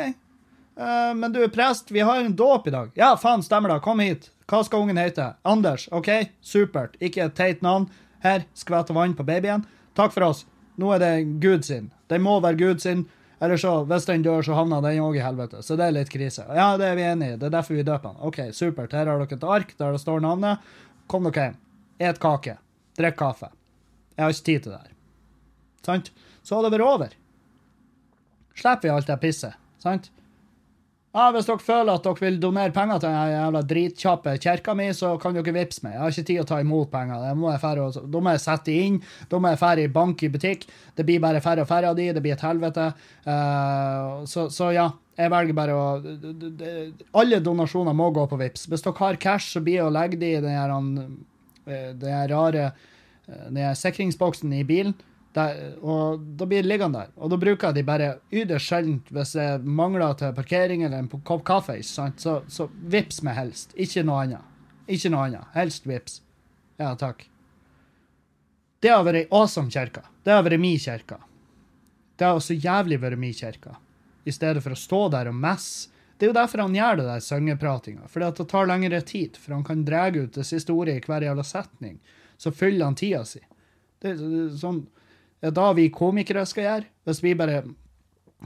[0.78, 2.92] Uh, men du er prest, vi har en dåp i dag.
[3.00, 3.80] Ja, faen, stemmer det.
[3.86, 4.28] Kom hit.
[4.44, 5.30] Hva skal ungen hete?
[5.48, 5.88] Anders.
[5.88, 6.10] OK?
[6.44, 7.00] Supert.
[7.00, 7.88] Ikke et teit navn.
[8.20, 9.64] Her, skvett vann på babyen.
[9.96, 10.44] Takk for oss.
[10.78, 11.88] Nå er det Gud sin.
[12.12, 13.06] Den må være Gud sin.
[13.40, 15.60] Eller så, hvis den dør, så havner den òg i helvete.
[15.62, 16.42] Så det er litt krise.
[16.58, 17.36] Ja, det er vi enig i.
[17.38, 18.22] Det er derfor vi døper den.
[18.26, 18.96] OK, supert.
[18.96, 20.64] Her har dere et ark der det står navnet.
[21.10, 21.60] Kom dere hjem.
[22.10, 22.56] Et kake.
[22.98, 23.50] Drikk kaffe.
[24.16, 24.94] Jeg har ikke tid til det her.
[25.86, 26.10] Sant?
[26.42, 27.14] Så hadde det vært over.
[28.58, 29.58] Slipper vi alt det pisset.
[29.82, 30.10] Sant?
[31.16, 34.90] Ja, Hvis dere føler at dere vil donere penger til den jævla dritkjappe kirka mi,
[34.92, 35.94] så kan dere vippse meg.
[35.94, 37.22] Jeg har ikke tid å ta imot penger.
[37.24, 38.98] Da må færre, da må jeg sette inn.
[39.30, 40.66] Da må jeg færre i bank i butikk.
[40.94, 42.10] Det blir bare færre og færre av de.
[42.12, 42.90] Det blir et helvete.
[43.24, 45.86] Uh, så, så, ja, jeg velger bare å
[47.18, 48.68] Alle donasjoner må gå på VIPS.
[48.68, 51.04] Hvis dere har cash, så blir det å legge de i den,
[51.66, 54.92] eh, rare eh, sikringsboksen i bilen.
[55.38, 57.14] Der, og da blir det liggende der.
[57.16, 61.10] Og da bruker jeg de bare ytterst sjelden hvis jeg mangler til parkering eller en
[61.26, 61.78] kopp kaffe.
[61.86, 63.76] Så, så vips meg helst.
[63.78, 64.54] Ikke noe annet.
[64.88, 65.50] Ikke noe annet.
[65.54, 66.20] Helst vips.
[66.80, 67.26] Ja, takk.
[68.82, 70.04] Det har vært ei awesome kirke.
[70.22, 71.18] Det har vært min kirke.
[72.18, 73.76] Det har også jævlig vært min kirke.
[74.26, 75.94] I stedet for å stå der og messe.
[76.18, 78.08] Det er jo derfor han gjør det der syngepratinga.
[78.10, 79.38] Fordi at det tar lengre tid.
[79.38, 81.98] For han kan dra ut det siste ordet i hver jævla setning.
[82.38, 83.42] Så fyller han tida si.
[84.02, 84.84] Det, det, sånn
[85.42, 86.90] er det vi komikere skal gjøre.
[87.06, 87.62] Hvis vi bare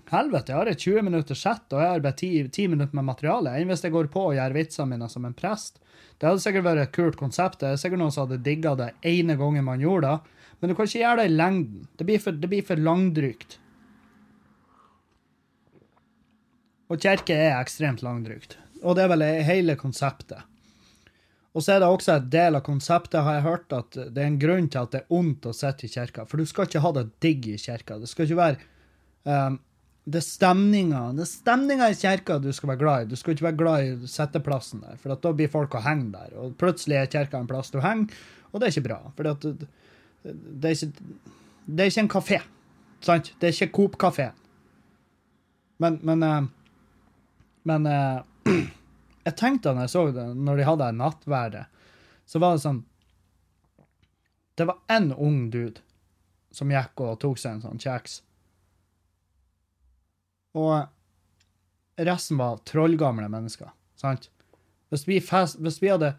[0.08, 3.04] Helvete, jeg har et 20 minutter sett, og jeg har bare 10, 10 minutter med
[3.04, 3.50] materiale.
[3.60, 5.82] Enn hvis jeg går på og gjør vitsene mine som en prest?
[6.16, 7.58] Det hadde sikkert vært et kult konsept.
[7.60, 10.38] Det er sikkert noen som hadde digga det ene gangen man gjorde det.
[10.60, 11.84] Men du kan ikke gjøre det i lengden.
[11.98, 13.58] Det blir for, det blir for langdrygt.
[16.88, 18.56] Og kirke er ekstremt langdrygt.
[18.80, 20.40] Og det er vel hele konseptet.
[21.52, 24.30] Og så er det også et del av konseptet, har jeg hørt, at det er
[24.30, 26.24] en grunn til at det er ondt å sitte i kirka.
[26.28, 27.98] For du skal ikke ha det digg i kirka.
[28.00, 28.56] Det skal ikke være
[29.28, 29.58] um,
[30.02, 31.26] Det er stemninga Det
[31.76, 33.10] er i kirka du skal være glad i.
[33.10, 36.32] Du skal ikke være glad i setteplassen der, for da blir folk å henge der.
[36.40, 38.08] Og plutselig er kirka en plass du henger,
[38.52, 39.00] og det er ikke bra.
[39.16, 39.68] For det,
[40.24, 41.30] det, er ikke,
[41.68, 42.42] det er ikke en kafé.
[43.04, 43.34] Sant?
[43.36, 44.32] Det er ikke Coop-kafé.
[45.82, 46.50] Men, men, men,
[47.68, 48.22] men uh,
[49.22, 51.82] Jeg tenkte da jeg så det, når de hadde nattværet,
[52.26, 52.82] så var det sånn
[54.58, 55.80] Det var én ung dude
[56.52, 58.18] som gikk og tok seg en sånn kjeks.
[60.60, 60.84] Og
[61.96, 64.28] resten var trollgamle mennesker, sant?
[64.92, 66.10] Hvis vi, fest, hvis vi hadde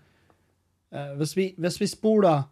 [0.89, 2.47] eh, Hvis vi, hvis vi spola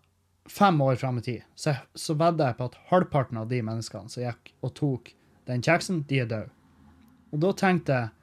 [0.45, 4.09] fem år fram i tid, så, så vedder jeg på at halvparten av de menneskene
[4.09, 5.13] som gikk og tok
[5.49, 6.53] den kjeksen, de er døde.
[7.31, 8.20] Og da tenkte jeg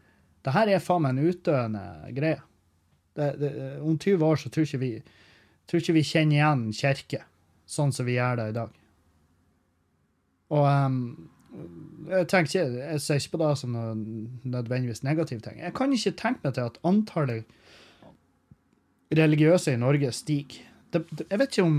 [0.48, 1.84] det her er faen meg en utdøende
[2.16, 2.40] greie.
[3.18, 3.50] Det, det,
[3.84, 4.92] om 20 år så tror ikke vi
[5.68, 7.24] tror ikke vi kjenner igjen kirke
[7.68, 8.76] sånn som vi gjør det i dag.
[10.56, 11.02] Og um,
[12.08, 13.92] jeg tenker ikke, jeg ser ikke på det som noe
[14.48, 15.58] nødvendigvis negativ ting.
[15.60, 17.44] Jeg kan ikke tenke meg til at antallet
[19.18, 20.64] religiøse i Norge stiger.
[20.92, 21.78] Det, det, jeg vet ikke om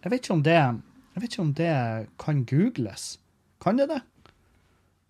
[0.00, 1.72] jeg vet ikke om det jeg vet ikke om det
[2.20, 3.04] kan googles.
[3.60, 4.02] Kan det det?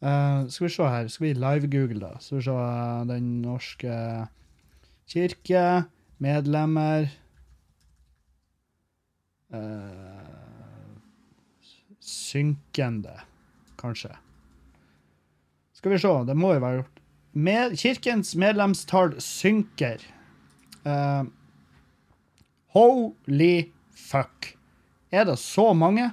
[0.00, 2.14] Uh, skal vi se her, skal vi live-google, da?
[2.24, 3.96] Skal vi se uh, Den norske
[5.12, 5.64] kirke,
[6.18, 7.10] medlemmer
[9.52, 10.96] uh,
[12.00, 13.12] Synkende,
[13.78, 14.14] kanskje.
[15.76, 17.04] Skal vi se, det må jo være gjort.
[17.32, 20.02] Med, kirkens medlemstall synker.
[22.74, 24.56] holy fuck.
[25.12, 26.10] Er det så mange?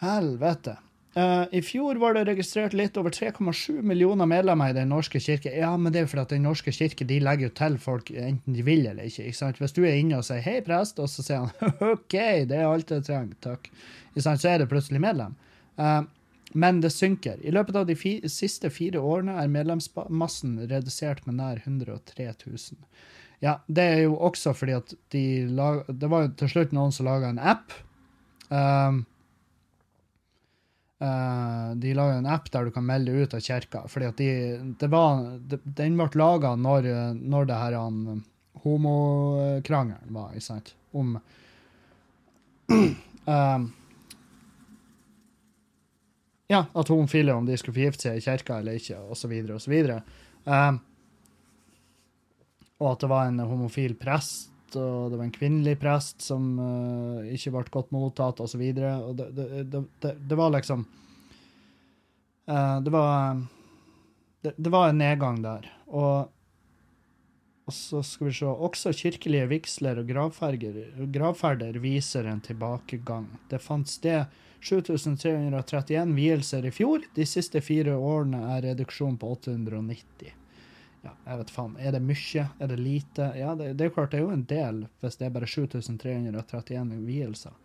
[0.00, 0.80] Helvete.
[1.20, 5.50] Uh, I fjor var det registrert litt over 3,7 millioner medlemmer i Den norske kirke.
[5.52, 8.54] Ja, men det er fordi at Den norske kirke de legger jo til folk enten
[8.56, 9.26] de vil eller ikke.
[9.26, 9.58] ikke sant?
[9.58, 12.16] Hvis du er inne og sier 'hei, prest', og så sier han 'OK,
[12.48, 13.68] det er alt jeg trenger, takk',
[14.16, 15.34] så er det plutselig medlem.
[15.76, 16.06] Uh,
[16.52, 17.38] men det synker.
[17.42, 22.78] I løpet av de fi siste fire årene er medlemsmassen redusert med nær 103 000.
[23.40, 26.92] Ja, det er jo også fordi at de lag, Det var jo til slutt noen
[26.92, 27.72] som laga en app.
[28.50, 29.06] Um,
[31.00, 33.86] Uh, de lager en app der du kan melde ut av kirka.
[33.88, 34.32] fordi at de,
[34.76, 38.20] det var, de, Den ble laga når, når det her um,
[38.64, 40.74] homokrangelen var, ikke sant?
[40.92, 41.16] Om
[42.70, 43.60] uh,
[46.50, 49.74] Ja, at homofile, om de skulle forgifte seg i kirka eller ikke, osv., osv.
[50.50, 50.74] Uh,
[52.80, 54.48] og at det var en homofil prest,
[54.78, 58.62] og det var en kvinnelig prest som uh, ikke ble godt mottatt, osv.
[58.76, 60.84] Det, det, det, det, var liksom
[62.50, 63.40] uh, Det var
[64.42, 65.66] det, var en nedgang der.
[65.86, 66.30] Og,
[67.66, 73.28] og, så skal vi se Også kirkelige vigsler og gravferder viser en tilbakegang.
[73.50, 74.24] Det fant sted
[74.60, 77.04] 7331 vielser i fjor.
[77.16, 80.39] De siste fire årene er reduksjon på 890
[81.04, 81.76] ja, jeg vet faen.
[81.80, 82.44] Er det mye?
[82.60, 83.30] Er det lite?
[83.38, 86.98] Ja, det, det, er klart det er jo en del hvis det er bare 7331
[87.06, 87.56] vielser.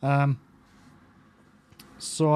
[0.00, 0.36] Um,
[1.96, 2.28] så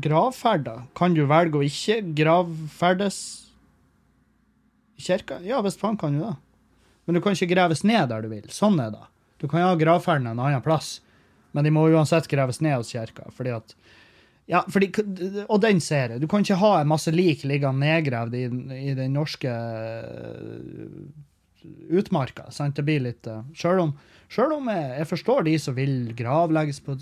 [0.00, 3.18] gravferder Kan du velge å ikke gravferdes
[4.96, 5.42] i kirka?
[5.44, 6.34] Ja hvis faen kan du det.
[7.04, 8.48] Men du kan ikke graves ned der du vil.
[8.54, 9.04] Sånn er det.
[9.42, 11.00] Du kan ha gravferden en annen plass,
[11.52, 13.26] men de må uansett graves ned hos kirka.
[13.34, 13.74] fordi at
[14.50, 14.88] ja, fordi,
[15.46, 16.22] og den ser jeg.
[16.22, 18.46] Du kan ikke ha en masse lik liggende nedgravd i,
[18.78, 20.96] i, den norske uh,
[21.94, 22.48] utmarka.
[22.50, 22.74] Sant?
[22.76, 23.94] Det blir litt uh, Sjøl om,
[24.32, 26.98] selv om jeg, jeg, forstår de som vil gravlegges på,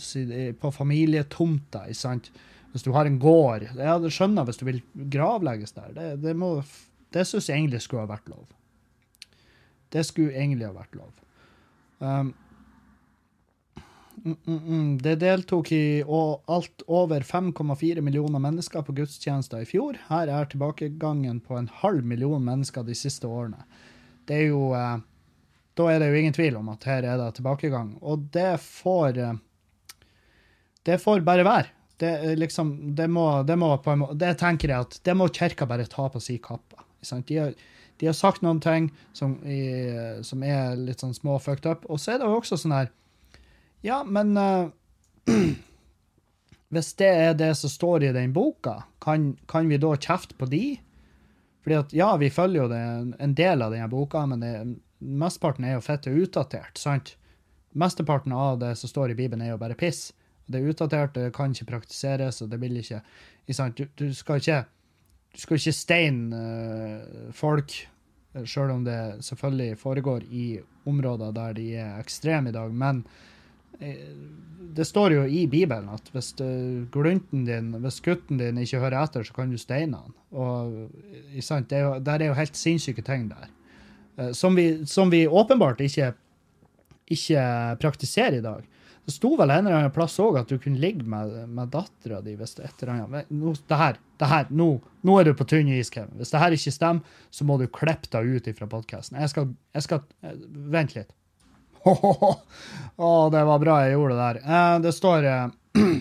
[0.61, 1.87] på familietomta.
[1.97, 2.31] sant?
[2.71, 4.81] hvis du har en gård Jeg skjønner hvis du vil
[5.11, 5.91] gravlegges der.
[5.97, 6.37] Det, det,
[7.15, 8.45] det syns jeg egentlig skulle ha vært lov.
[9.91, 11.11] Det skulle egentlig ha vært lov.
[11.99, 12.35] Um,
[14.25, 14.99] Mm, mm, mm.
[15.03, 16.05] Det deltok i
[16.47, 19.97] alt over 5,4 millioner mennesker på gudstjenester i fjor.
[20.11, 23.65] Her er tilbakegangen på en halv million mennesker de siste årene.
[24.29, 24.99] Det er jo eh,
[25.79, 27.95] Da er det jo ingen tvil om at her er det tilbakegang.
[28.03, 29.41] Og det får eh,
[30.85, 31.67] Det får bare være.
[31.97, 35.85] Det, liksom, det må, det må måte, det tenker jeg at det må kirka bare
[35.85, 36.81] ta på si kappe.
[37.29, 37.53] De har,
[38.01, 39.61] de har sagt noen ting som, i,
[40.25, 41.85] som er litt sånn små fucked up.
[41.89, 42.89] Og så er det jo også sånn her
[43.87, 44.69] ja, men uh,
[46.71, 50.47] Hvis det er det som står i den boka, kan, kan, vi da kjefte på
[50.47, 50.77] de?
[51.65, 52.83] Fordi at ja, vi følger jo det,
[53.19, 54.53] en del av denne boka, men det,
[55.03, 57.17] mesteparten er jo fette utdatert, sant?
[57.75, 60.13] Mesteparten av det som står i Bibelen, er jo bare piss.
[60.47, 63.03] Det er utdatert, det kan ikke praktiseres, og det vil ikke?
[63.75, 64.63] Du, du, skal ikke
[65.35, 67.75] du skal ikke steine uh, folk,
[68.47, 70.47] sjøl om det selvfølgelig foregår i
[70.87, 72.71] områder der de er ekstreme i dag.
[72.71, 73.03] Men
[74.71, 79.01] det står jo i Bibelen at hvis uh, glunten din, hvis gutten din ikke hører
[79.03, 80.15] etter, så kan du steine han.
[80.31, 83.49] Og sant, det er jo, der er jo helt sinnssyke ting der.
[84.21, 86.13] Eh, som, vi, som vi åpenbart ikke,
[87.11, 87.47] ikke
[87.83, 88.67] praktiserer i dag.
[89.05, 92.21] Det sto vel en eller annen plass òg at du kunne ligge med, med dattera
[92.23, 93.31] di hvis det et eller annet.
[93.33, 94.69] Nå, det her, det her, nå,
[95.09, 96.19] nå er du på tynn is, Kevin.
[96.21, 99.19] Hvis det her ikke stemmer, så må du klippe deg ut fra podkasten.
[99.19, 100.37] Jeg jeg skal eh,
[100.71, 101.11] Vent litt.
[101.85, 104.41] Å, det var bra jeg gjorde det der.
[104.45, 105.47] Eh, det står eh,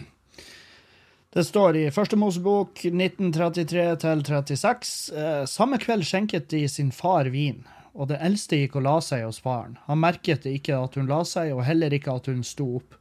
[1.29, 4.93] Det står i Første Mosebok 1933 til 36.
[5.13, 7.61] Eh, samme kveld skjenket de sin far vin,
[7.93, 9.77] og det eldste gikk og la seg hos faren.
[9.85, 12.97] Han merket ikke at hun la seg, og heller ikke at hun sto opp.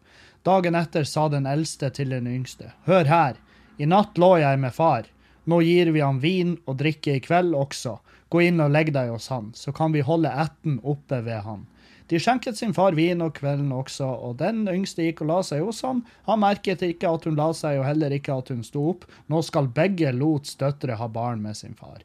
[0.47, 3.41] Dagen etter sa den eldste til den yngste, hør her,
[3.79, 5.09] i natt lå jeg med far.
[5.49, 7.97] Nå gir vi ham vin og drikke i kveld også.
[8.29, 11.65] Gå inn og legg deg hos han, så kan vi holde ætten oppe ved han.
[12.09, 15.65] De skjenket sin far vin og kvelden også, og den yngste gikk og la seg
[15.67, 16.01] hos ham.
[16.29, 19.05] Han merket ikke at hun la seg, og heller ikke at hun sto opp.
[19.29, 22.01] Nå skal begge Lots døtre ha barn med sin far.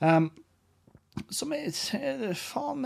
[0.00, 0.28] Um,
[1.32, 1.72] som er
[2.36, 2.84] Faen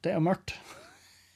[0.00, 0.54] Det er jo mørkt.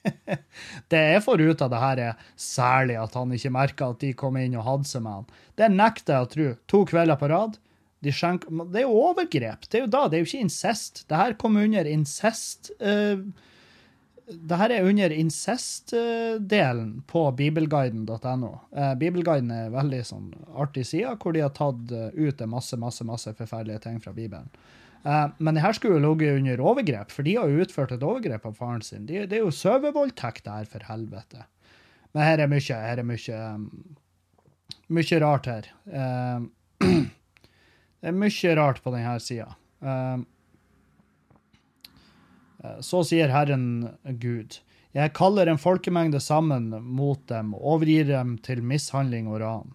[0.92, 4.14] det jeg får ut av det her, er særlig at han ikke merka at de
[4.16, 5.28] kom inn og hadde seg med han.
[5.60, 6.48] Det nekter jeg å tro.
[6.72, 7.60] To kvelder på rad.
[8.04, 9.66] De skjenker, det er jo overgrep.
[9.68, 11.04] Det er jo da, det er jo ikke incest.
[11.10, 13.24] Det her kommer under incest uh,
[14.24, 18.52] Det her er under incest-delen på bibelguiden.no.
[18.76, 23.36] Uh, Bibelguiden er veldig sånn artig side, hvor de har tatt ut masse, masse, masse
[23.40, 24.48] forferdelige ting fra Bibelen.
[25.04, 28.04] Uh, men det her skulle jo ligget under overgrep, for de har jo utført et
[28.04, 29.04] overgrep av faren sin.
[29.08, 31.44] De, det er jo søvevoldtekt her, for helvete.
[32.14, 33.40] Men her er mye, her er mye,
[34.96, 35.68] mye rart her.
[35.84, 36.46] Uh,
[38.04, 39.46] det er mye rart på denne sida.
[39.80, 40.20] Uh,
[42.84, 44.58] så sier Herren Gud.
[44.92, 49.72] Jeg kaller en folkemengde sammen mot dem og overgir dem til mishandling og ran.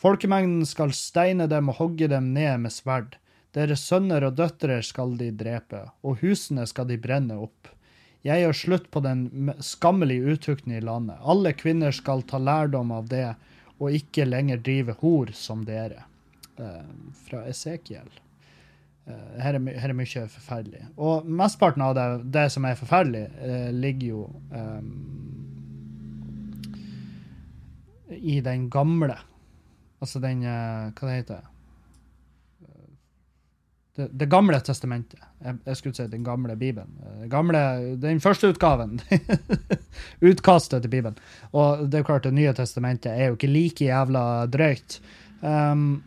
[0.00, 3.18] Folkemengden skal steine dem og hogge dem ned med sverd.
[3.52, 7.68] Deres sønner og døtre skal de drepe, og husene skal de brenne opp.
[8.24, 11.20] Jeg gjør slutt på den skammelige utukten i landet.
[11.20, 13.36] Alle kvinner skal ta lærdom av det,
[13.76, 16.08] og ikke lenger drive hor som dere.
[16.58, 16.82] Eh,
[17.26, 18.10] fra Esekiel.
[19.06, 20.84] Eh, her, er, her, er, mye forferdelig.
[20.96, 24.20] Og mesteparten av det, det som er forferdelig, eh, ligger jo
[24.54, 24.92] um,
[28.14, 29.18] i den gamle.
[30.00, 31.50] Altså den uh, Hva det heter
[33.94, 35.20] det, det, gamle testamentet.
[35.38, 36.96] Jeg, jeg, skulle si den gamle Bibelen.
[37.20, 37.60] Den, gamle,
[38.02, 38.98] den første utgaven.
[40.30, 41.18] Utkastet til Bibelen.
[41.52, 44.98] Og det er klart, Det nye testamentet er jo ikke like jævla drøyt.
[45.42, 46.02] Um,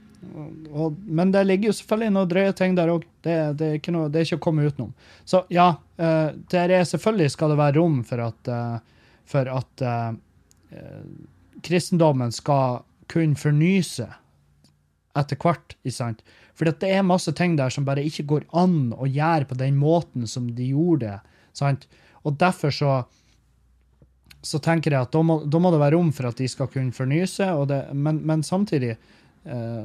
[0.71, 3.05] og, men det ligger jo selvfølgelig noen drøye ting der òg.
[3.25, 4.93] Det, det, det er ikke å komme utenom.
[5.27, 5.69] Så ja,
[6.01, 10.11] uh, er selvfølgelig skal det være rom for at, uh, for at uh,
[11.65, 14.11] kristendommen skal kunne fornye seg
[15.17, 15.77] etter hvert.
[16.57, 19.77] For det er masse ting der som bare ikke går an å gjøre på den
[19.79, 21.37] måten som de gjorde det.
[21.57, 21.87] sant?
[22.25, 22.93] Og derfor så,
[24.41, 26.69] så tenker jeg at da må, da må, det være rom for at de skal
[26.73, 28.97] kunne fornye seg, men, men, samtidig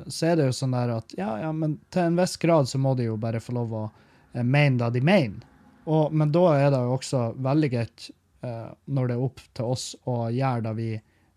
[0.06, 2.80] så er det jo sånn der at ja, ja, men til en viss grad så
[2.82, 5.48] må de jo bare få lov å eh, mene det de mener.
[5.84, 8.08] Og, men da er det jo også veldig greit
[8.46, 10.90] eh, når det er opp til oss å gjøre det vi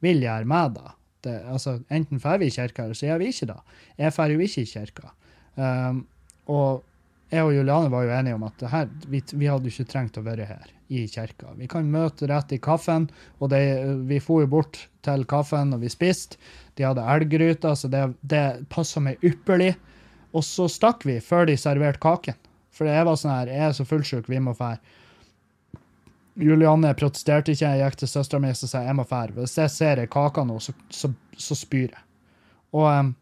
[0.06, 0.96] vil gjøre med det.
[1.28, 3.62] det altså, enten drar vi i kirka, eller så gjør vi ikke det.
[3.98, 5.14] Jeg drar jo ikke i kirka.
[5.56, 6.04] Um,
[6.52, 6.84] og
[7.34, 10.26] jeg og Juliane var jo enige om at her, vi, vi, hadde ikke trengt å
[10.26, 11.56] være her i kirka.
[11.58, 13.08] Vi kan møte rett i kaffen,
[13.40, 13.64] og det,
[14.06, 16.38] vi for jo bort til kaffen og vi spiste.
[16.76, 19.74] De hadde elggryter, så det, det passa meg ypperlig.
[20.36, 22.38] Og så stakk vi før de serverte kaken.
[22.76, 24.82] For jeg var sånn her, jeg er så fullsjuk, vi må fære.
[26.36, 29.38] Julianne protesterte ikke, jeg gikk til søstera mi og sa jeg må fære.
[29.38, 32.04] Hvis jeg ser ei kake nå, så, så, så spyr jeg.
[32.76, 33.14] Og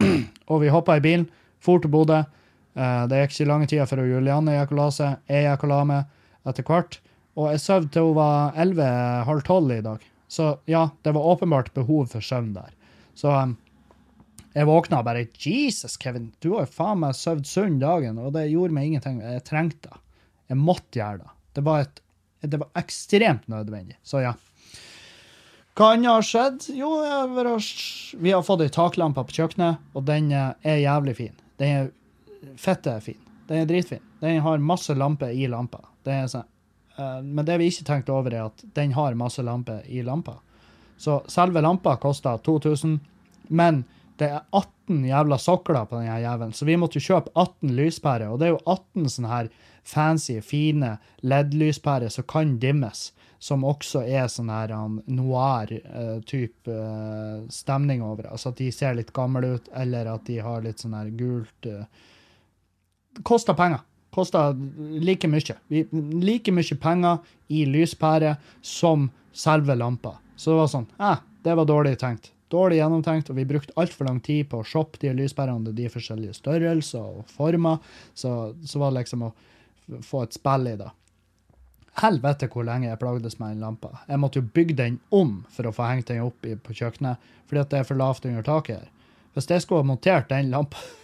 [0.50, 1.28] og vi hoppa i bilen,
[1.60, 2.22] for til Bodø.
[2.74, 5.20] Uh, det gikk ikke lange tida før Julianne gikk og la seg.
[5.30, 6.98] Jeg gikk og la meg etter hvert.
[7.34, 10.10] Og jeg sov til hun var 11-halv 12 i dag.
[10.28, 12.72] Så ja, det var åpenbart behov for søvn der.
[13.14, 13.56] Så um,
[14.54, 18.34] jeg våkna og bare Jesus, Kevin, du har jo faen meg sovet sunn dagen, og
[18.36, 19.20] det gjorde meg ingenting.
[19.22, 20.00] Jeg trengte det.
[20.52, 21.30] Jeg måtte gjøre det.
[21.56, 22.02] Det var, et,
[22.44, 23.98] det var ekstremt nødvendig.
[24.06, 24.34] Så ja.
[25.74, 26.68] Hva annet har skjedd?
[26.78, 26.90] Jo,
[28.22, 31.36] vi har fått ei taklampe på kjøkkenet, og den er jævlig fin.
[31.58, 31.92] Den er
[32.60, 33.20] Fettet er fin.
[33.48, 34.02] Den er dritfin.
[34.20, 35.80] Den har masse lamper i lampa.
[36.04, 36.44] Det er Sånn,
[36.96, 40.36] men det vi ikke tenkte over, er at den har masse lamper i lampa.
[40.96, 42.98] Så selve lampa koster 2000,
[43.48, 43.82] men
[44.18, 48.30] det er 18 jævla sokler på den jævelen, så vi måtte jo kjøpe 18 lyspærer.
[48.30, 49.50] Og det er jo 18 sånne her
[49.84, 53.10] fancy, fine LED-lyspærer som kan dimmes.
[53.44, 58.30] Som også er sånn her um, noir-type uh, stemning over.
[58.30, 61.68] Altså at de ser litt gamle ut, eller at de har litt sånn her gult
[61.68, 61.84] uh,
[63.22, 63.84] Koster penger.
[64.14, 64.54] Koster
[65.02, 65.58] like mye.
[66.22, 67.18] Like mye penger
[67.50, 70.16] i lyspære som selve lampa.
[70.36, 72.30] Så det var sånn eh, det var dårlig tenkt.
[72.52, 75.88] Dårlig gjennomtenkt, og vi brukte altfor lang tid på å shoppe de lyspærene til de
[75.90, 77.82] forskjellige størrelser og former.
[78.14, 79.32] Så, så var det liksom å
[80.04, 80.88] få et spill i det.
[82.00, 83.92] Helvete hvor lenge jeg plagdes med den lampa.
[84.08, 87.62] Jeg måtte jo bygge den om for å få hengt den opp på kjøkkenet, fordi
[87.62, 88.90] at det er for lavt under taket her.
[89.34, 90.80] Hvis jeg skulle ha montert den lampa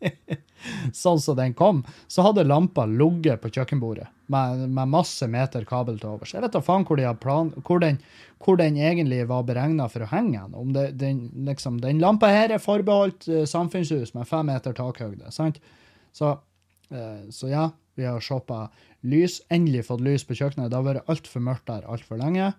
[1.02, 5.98] sånn som den kom, så hadde lampa ligget på kjøkkenbordet med, med, masse meter kabel
[6.00, 6.34] til overs.
[6.34, 7.98] Jeg vet da faen hvor, de plan, hvor, den,
[8.38, 10.54] hvor, den, egentlig var beregna for å henge den.
[10.54, 15.32] Om det, den, liksom, den lampa her er forbeholdt uh, samfunnshus med fem meter takhøyde.
[15.34, 15.58] sant?
[16.14, 16.36] Så,
[16.94, 17.66] uh, så, ja,
[17.98, 18.68] vi har shoppa
[19.02, 19.40] lys.
[19.50, 20.70] Endelig fått lys på kjøkkenet.
[20.70, 22.52] Det har vært altfor mørkt der altfor lenge.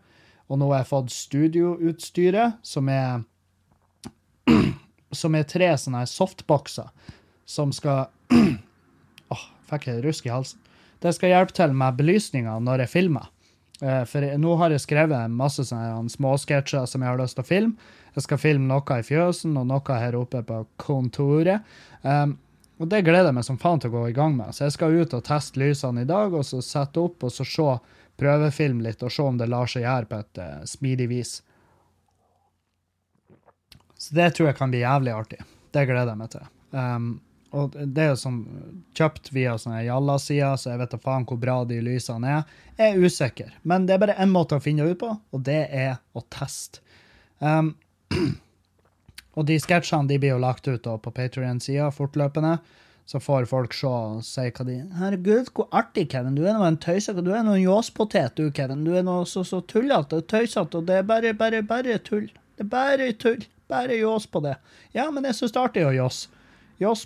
[0.51, 3.23] Og nå har jeg fått studioutstyret, som er
[5.21, 6.91] som er tre sånne softboxer
[7.51, 10.59] som skal Åh, oh, fikk jeg rusk i halsen.
[11.01, 13.31] Det skal hjelpe til med belysninga når jeg filmer.
[13.81, 17.49] Uh, for nå har jeg skrevet masse sånne småsketsjer som jeg har lyst til å
[17.49, 17.91] filme.
[18.15, 21.65] Jeg skal filme noe i fjøsen og noe her oppe på kontoret.
[22.03, 22.37] Um,
[22.81, 24.53] og det gleder jeg meg som faen til å gå i gang med.
[24.57, 27.45] Så jeg skal ut og teste lysene i dag, og så sette opp og så
[27.45, 27.67] se,
[28.21, 31.33] prøvefilme litt og se om det lar seg gjøre på et uh, smidig vis.
[34.01, 35.41] Så det tror jeg kan bli jævlig artig.
[35.71, 36.47] Det gleder jeg meg til.
[36.73, 37.11] Um,
[37.51, 38.41] og det er jo sånn
[38.95, 42.53] kjøpt via sånne jalla-sider, så jeg vet da faen hvor bra de lysene er.
[42.77, 45.65] Jeg er usikker, men det er bare én måte å finne ut på, og det
[45.67, 46.79] er å teste.
[47.43, 47.73] Um,
[49.37, 52.57] og de sketsjene de blir jo lagt ut da, på Patrion-sida fortløpende,
[53.11, 56.37] så får folk se og si hva de Herregud, hvor artig, Kevin.
[56.37, 57.23] Du er nå en tøysete.
[57.25, 58.85] Du er nå en ljåspotet, du, Kevin.
[58.87, 62.29] Du er nå så, så tullete og tøysete, og det er bare, bare, bare tull.
[62.55, 63.41] Det er bare tull.
[63.71, 64.57] Bare ljås på det.
[64.95, 66.25] Ja, men jeg syns det er artig å jås.
[66.79, 67.05] Jås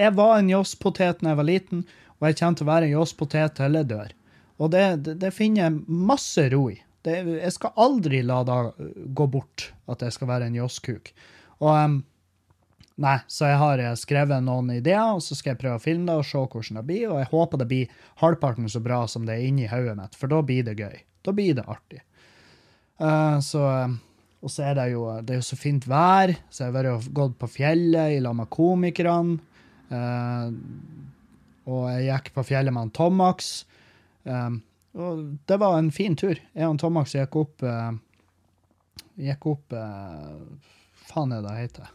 [0.00, 1.84] jeg var en josspotet da jeg var liten,
[2.18, 4.14] og jeg kommer til å være en josspotet til jeg dør.
[4.62, 6.78] Og det, det, det, finner jeg masse ro i.
[7.04, 8.58] Det, jeg skal aldri la det
[9.12, 11.10] gå bort at jeg skal være en josskuk.
[11.60, 12.02] Og um,
[12.94, 16.14] Nei, så jeg har skrevet noen ideer, og så skal jeg prøve å filme det
[16.14, 17.08] og se hvordan det blir.
[17.10, 20.30] Og jeg håper det blir halvparten så bra som det er inni hodet mitt, for
[20.30, 21.00] da blir det gøy.
[21.26, 22.04] Da blir det artig.
[23.02, 23.64] Uh, så
[24.44, 27.10] Og så er det jo det er jo så fint vær, så jeg har vært
[27.16, 29.40] gått på fjellet i lag med komikerne.
[29.90, 30.52] Uh,
[31.64, 33.52] og jeg gikk på fjellet med en Tomax.
[34.24, 34.62] Um,
[34.94, 36.38] og det var en fin tur.
[36.38, 37.92] Jeg og Tomax gikk opp uh,
[39.20, 39.74] gikk opp
[41.08, 41.90] faen er det heter?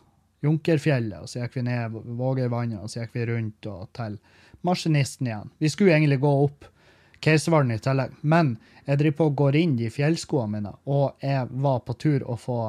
[0.46, 1.24] Junkerfjellet.
[1.24, 4.20] Og så gikk vi ned Vågøyvannet, og så gikk vi rundt og til
[4.68, 5.52] Maskinisten igjen.
[5.60, 6.68] Vi skulle egentlig gå opp
[7.24, 8.54] Keiservollen i tillegg, men
[8.86, 12.38] jeg driver på og går inn i fjellskoene mine, og jeg var på tur å
[12.40, 12.60] få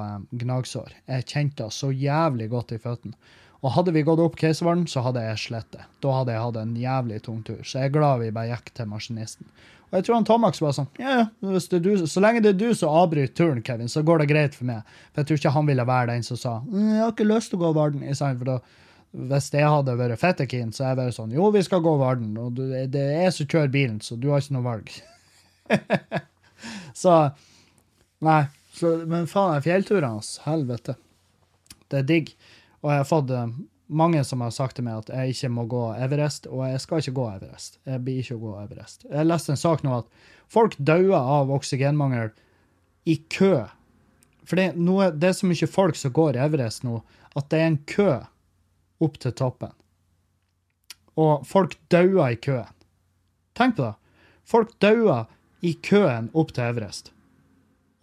[0.43, 0.97] gnagsår.
[1.07, 3.15] Jeg kjente det så jævlig godt i føttene.
[3.61, 5.85] Og hadde vi gått opp Keiservollen, så hadde jeg slettet.
[6.01, 7.61] Da hadde jeg hatt en jævlig tung tur.
[7.61, 9.51] Så jeg er glad vi bare gikk til maskinisten.
[9.91, 12.95] Og jeg tror han Tomax var sånn Ja, ja, så lenge det er du som
[12.95, 14.87] avbryter turen, Kevin, så går det greit for meg.
[15.11, 17.51] For jeg tror ikke han ville være den som sa «Mm, jeg har ikke lyst
[17.51, 18.07] til å gå Varden.
[18.15, 18.57] For da,
[19.33, 22.31] hvis jeg hadde vært fettekeen, så er jeg bare sånn Jo, vi skal gå Varden,
[22.39, 24.95] og det er jeg som kjører bilen, så du har ikke noe valg.
[27.03, 27.19] så
[28.25, 28.45] Nei.
[28.77, 30.95] Så, men faen, fjellturene hans, helvete.
[31.91, 32.31] Det er digg.
[32.81, 33.49] Og jeg har fått eh,
[33.91, 37.03] mange som har sagt til meg at jeg ikke må gå Everest, og jeg skal
[37.03, 37.81] ikke gå Everest.
[37.89, 39.05] Jeg blir ikke å gå Everest.
[39.11, 40.09] Jeg leste en sak nå at
[40.51, 42.31] folk dauer av oksygenmangel
[43.11, 43.67] i kø.
[44.47, 47.01] For det, noe, det er så mye folk som går Everest nå,
[47.37, 48.11] at det er en kø
[49.05, 49.75] opp til toppen.
[51.21, 52.71] Og folk dauer i køen.
[53.59, 53.95] Tenk på det.
[54.49, 55.29] Folk dauer
[55.67, 57.13] i køen opp til Everest.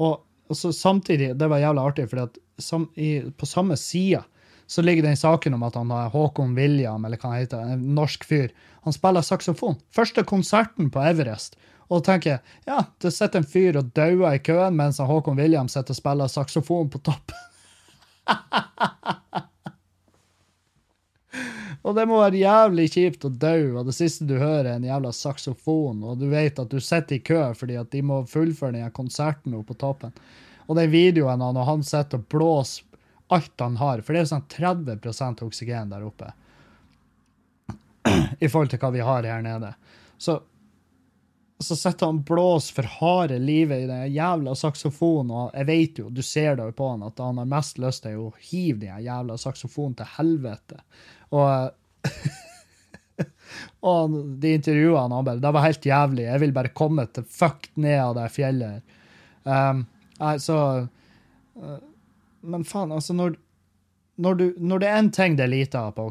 [0.03, 4.21] Og, og samtidig, det var jævla artig, for på samme side
[4.68, 7.95] så ligger den saken om at han har Håkon William, eller hva han heter, en
[7.95, 8.51] norsk fyr.
[8.84, 9.76] Han spiller saksofon.
[9.95, 11.55] Første konserten på Everest.
[11.88, 15.39] Og da tenker jeg, ja, det sitter en fyr og dauer i køen mens Håkon
[15.39, 17.32] William sitter og spiller saksofon på topp.
[21.88, 24.89] og det må være jævlig kjipt å dø, og det siste du hører, er en
[24.89, 28.76] jævla saksofon, og du vet at du sitter i kø fordi at de må fullføre
[28.76, 30.11] den konserten oppe på toppen.
[30.68, 32.84] Og den videoen av når han sitter og blåser
[33.34, 34.03] alt han har.
[34.03, 36.34] For det er sånn 30 oksygen der oppe
[38.39, 39.73] i forhold til hva vi har her nede.
[40.17, 40.41] Så
[41.59, 46.09] så sitter han blåser for harde livet i den jævla saksofonen, og jeg vet jo,
[46.13, 49.01] du ser det jo på han, at han har mest lyst til å hive den
[49.01, 50.78] jævla saksofonen til helvete.
[51.34, 51.73] Og
[53.88, 56.25] Og de intervjuene han bare Det var helt jævlig.
[56.28, 58.95] Jeg vil bare komme til fuck ned av det fjellet.
[59.47, 59.86] Um,
[60.43, 60.57] så
[62.48, 63.36] Men faen, altså, når
[64.18, 66.08] når, du, når det er én ting det er lite av på,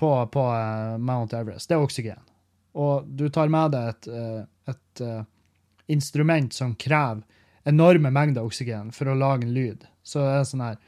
[0.00, 2.22] på, på uh, Mount Everest, det er oksygen.
[2.80, 5.24] Og du tar med deg et, uh, et uh,
[5.92, 7.20] instrument som krever
[7.68, 10.78] enorme mengder oksygen for å lage en lyd, så er det sånn her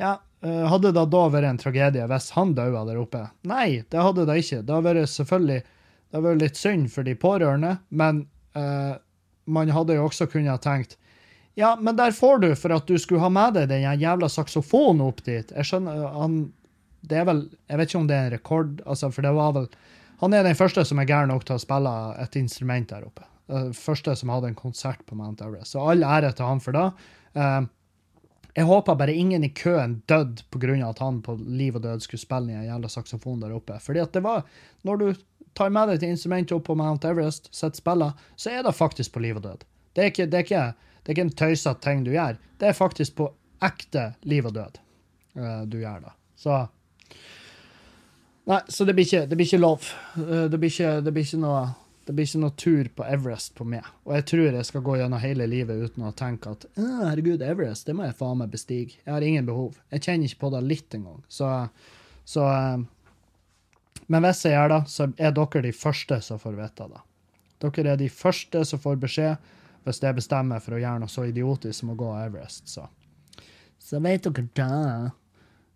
[0.00, 3.26] Ja, hadde det da vært en tragedie hvis han daua der oppe?
[3.46, 4.62] Nei, det hadde det ikke.
[4.64, 8.24] Det hadde vært selvfølgelig det hadde vært litt synd for de pårørende, men
[9.44, 10.96] man hadde jo også kunnet tenkt
[11.54, 15.04] ja, men der får du for at du skulle ha med deg den jævla saksofonen
[15.06, 15.52] opp dit.
[15.54, 16.40] Jeg skjønner, han,
[17.06, 19.52] det er vel, Jeg vet ikke om det er en rekord, altså, for det var
[19.54, 19.68] vel
[20.22, 21.92] Han er den første som er gæren nok til å spille
[22.22, 23.26] et instrument der oppe.
[23.50, 25.74] Den første som hadde en konsert på Mount Everest.
[25.74, 26.84] Så all ære til han for det.
[27.34, 27.66] Uh,
[28.54, 30.88] jeg håper bare ingen i køen døde pga.
[30.88, 33.78] at han på liv og død skulle spille den jævla saksofonen der oppe.
[33.80, 34.44] Fordi at det var
[34.82, 35.14] Når du
[35.54, 39.12] tar med deg et instrument opp på Mount Everest, sitter spiller, så er det faktisk
[39.12, 39.64] på liv og død.
[39.94, 40.74] Det er ikke, det er ikke
[41.04, 42.38] det er ikke en tøysete ting du gjør.
[42.60, 43.28] Det er faktisk på
[43.64, 44.80] ekte liv og død
[45.36, 46.16] uh, du gjør det.
[46.40, 46.64] Så
[48.44, 49.86] Nei, så det blir ikke, det blir ikke lov.
[50.16, 51.60] Uh, det, blir ikke, det, blir ikke noe,
[52.04, 53.86] det blir ikke noe tur på Everest på meg.
[54.04, 57.88] Og jeg tror jeg skal gå gjennom hele livet uten å tenke at herregud, Everest,
[57.88, 58.98] det må jeg faen meg bestige.
[59.00, 59.78] Jeg har ingen behov.
[59.92, 61.24] Jeg kjenner ikke på det litt engang.
[61.28, 61.50] Så,
[62.28, 62.84] så uh,
[64.08, 67.04] Men hvis jeg gjør det, så er dere de første som får vite det.
[67.64, 69.52] Dere er de første som får beskjed
[69.84, 72.88] hvis jeg bestemmer for å gjøre noe så idiotisk som å gå Everest, så
[73.84, 75.10] Så vet dere da.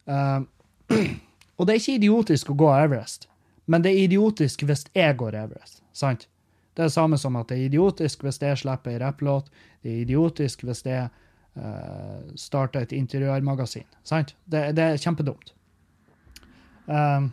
[0.09, 0.40] Uh,
[1.59, 3.28] og det er ikke idiotisk å gå Everest,
[3.66, 5.82] men det er idiotisk hvis jeg går Everest.
[5.92, 6.28] Sant?
[6.72, 9.50] Det er det samme som at det er idiotisk hvis jeg slipper ei rapplåt.
[9.82, 11.11] Det er idiotisk hvis jeg
[11.59, 13.84] uh, starter et interiørmagasin.
[14.06, 14.36] Sant?
[14.46, 15.52] Det, det er kjempedumt.
[16.88, 17.28] Uh,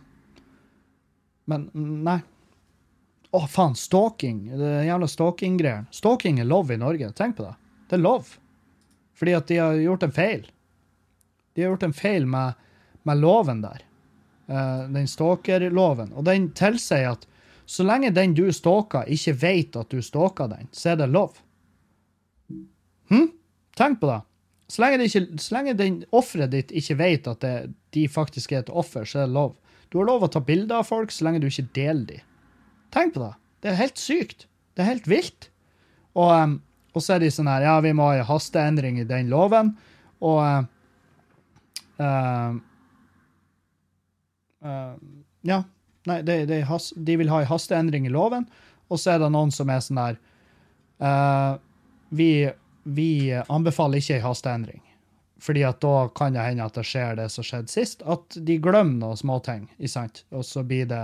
[1.46, 1.70] men
[2.04, 2.20] nei.
[3.36, 4.46] Å, oh, faen, stalking.
[4.56, 5.90] Det jævla stalking-greiene.
[5.92, 7.10] Stalking er lov i Norge.
[7.18, 7.52] Tenk på det.
[7.90, 8.30] Det er lov.
[9.16, 10.46] Fordi at de har gjort en feil.
[11.52, 12.56] De har gjort en feil med,
[13.04, 13.82] med loven der.
[14.48, 16.14] Uh, den stalkerloven.
[16.16, 17.26] Og den tilsier at
[17.68, 21.36] så lenge den du stalker, ikke vet at du stalker den, så er det lov.
[23.10, 23.28] Hm?
[23.76, 24.20] Tenk på det.
[24.70, 27.54] Så lenge, det ikke, så lenge den offeret ditt ikke vet at det,
[27.94, 29.58] de faktisk er et offer, så er det lov.
[29.90, 32.24] Du har lov å ta bilder av folk så lenge du ikke deler dem.
[32.96, 33.34] Tenk på det.
[33.60, 34.46] Det er helt sykt.
[34.76, 35.50] Det er helt vilt.
[36.16, 36.56] Og, um,
[36.96, 39.74] og så er de sånn her Ja, vi må ha en hasteendring i den loven.
[40.24, 40.40] Og
[42.00, 42.60] uh,
[44.64, 44.94] uh,
[45.46, 45.62] Ja.
[46.06, 48.46] Nei, de, de, de, vil ha en hasteendring i loven.
[48.86, 50.18] Og så er det noen som er sånn der
[51.02, 51.58] uh,
[52.14, 52.46] vi,
[52.84, 54.82] vi, anbefaler ikke en hasteendring.
[55.42, 58.56] Fordi at da kan det hende at det skjer det som skjedde sist, at de
[58.62, 59.66] glemmer noen småting.
[60.30, 61.02] Og så blir det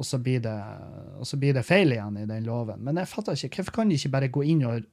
[0.00, 0.56] og så, blir det,
[1.20, 2.80] og så blir det feil igjen i den loven.
[2.80, 4.86] Men jeg fatter ikke, hvorfor kan de ikke bare gå inn og,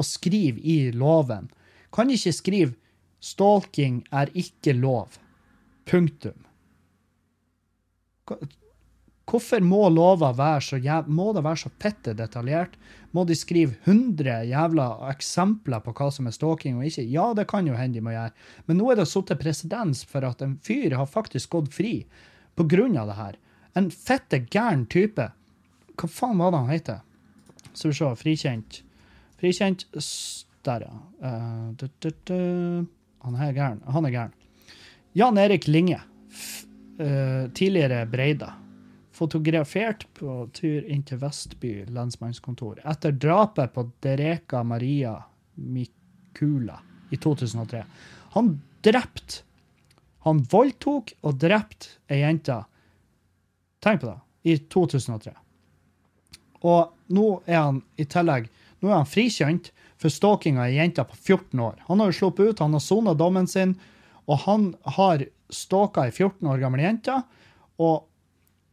[0.00, 1.50] og skrive i loven?
[1.92, 2.72] Kan de ikke skrive
[3.20, 5.20] 'stalking er ikke lov'?
[5.84, 6.46] Punktum.
[9.28, 12.74] Hvorfor må lova være så jæv må det være så fette detaljert?
[13.12, 17.04] Må de skrive 100 jævla eksempler på hva som er stalking og ikke?
[17.04, 18.32] Ja, det kan jo hende de må gjøre,
[18.66, 21.94] men nå er det satt presedens for at en fyr har faktisk gått fri
[22.56, 23.38] på grunn av det her.
[23.78, 25.28] En fette gæren type.
[25.96, 27.02] Hva faen var det han heter?
[27.72, 28.10] Skal vi se.
[28.20, 28.80] Frikjent.
[29.40, 29.86] Frikjent
[30.62, 30.96] Der, ja.
[31.18, 32.36] Uh, du, du, du.
[33.24, 33.80] Han er gæren.
[33.90, 34.34] Han er gæren.
[35.18, 36.00] Jan Erik Linge.
[37.00, 38.52] Uh, tidligere Breida.
[39.12, 45.18] Fotografert på tur inn til Vestby lensmannskontor etter drapet på Dereka Maria
[45.54, 46.78] Mikula
[47.12, 47.82] i 2003.
[48.36, 49.42] Han drepte
[50.24, 52.60] Han voldtok og drepte ei jente
[53.82, 54.18] Tenk på det.
[54.42, 55.34] I 2003.
[56.62, 58.48] Og nå er han i tillegg
[58.82, 59.70] nå er han frikjent
[60.00, 61.76] for stalking av ei jente på 14 år.
[61.86, 63.76] Han har jo sluppet ut, han har sona dommen sin,
[64.26, 65.22] og han har
[65.54, 67.20] stalka ei 14 år gammel jente.
[67.78, 68.08] Og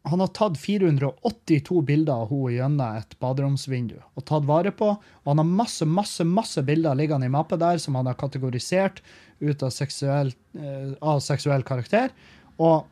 [0.10, 4.96] han har tatt 482 bilder av henne gjennom et baderomsvindu og tatt vare på.
[4.98, 9.04] Og han har masse masse, masse bilder liggende i mappe der som han har kategorisert
[9.44, 12.16] ut av seksuell, uh, av seksuell karakter.
[12.58, 12.88] Og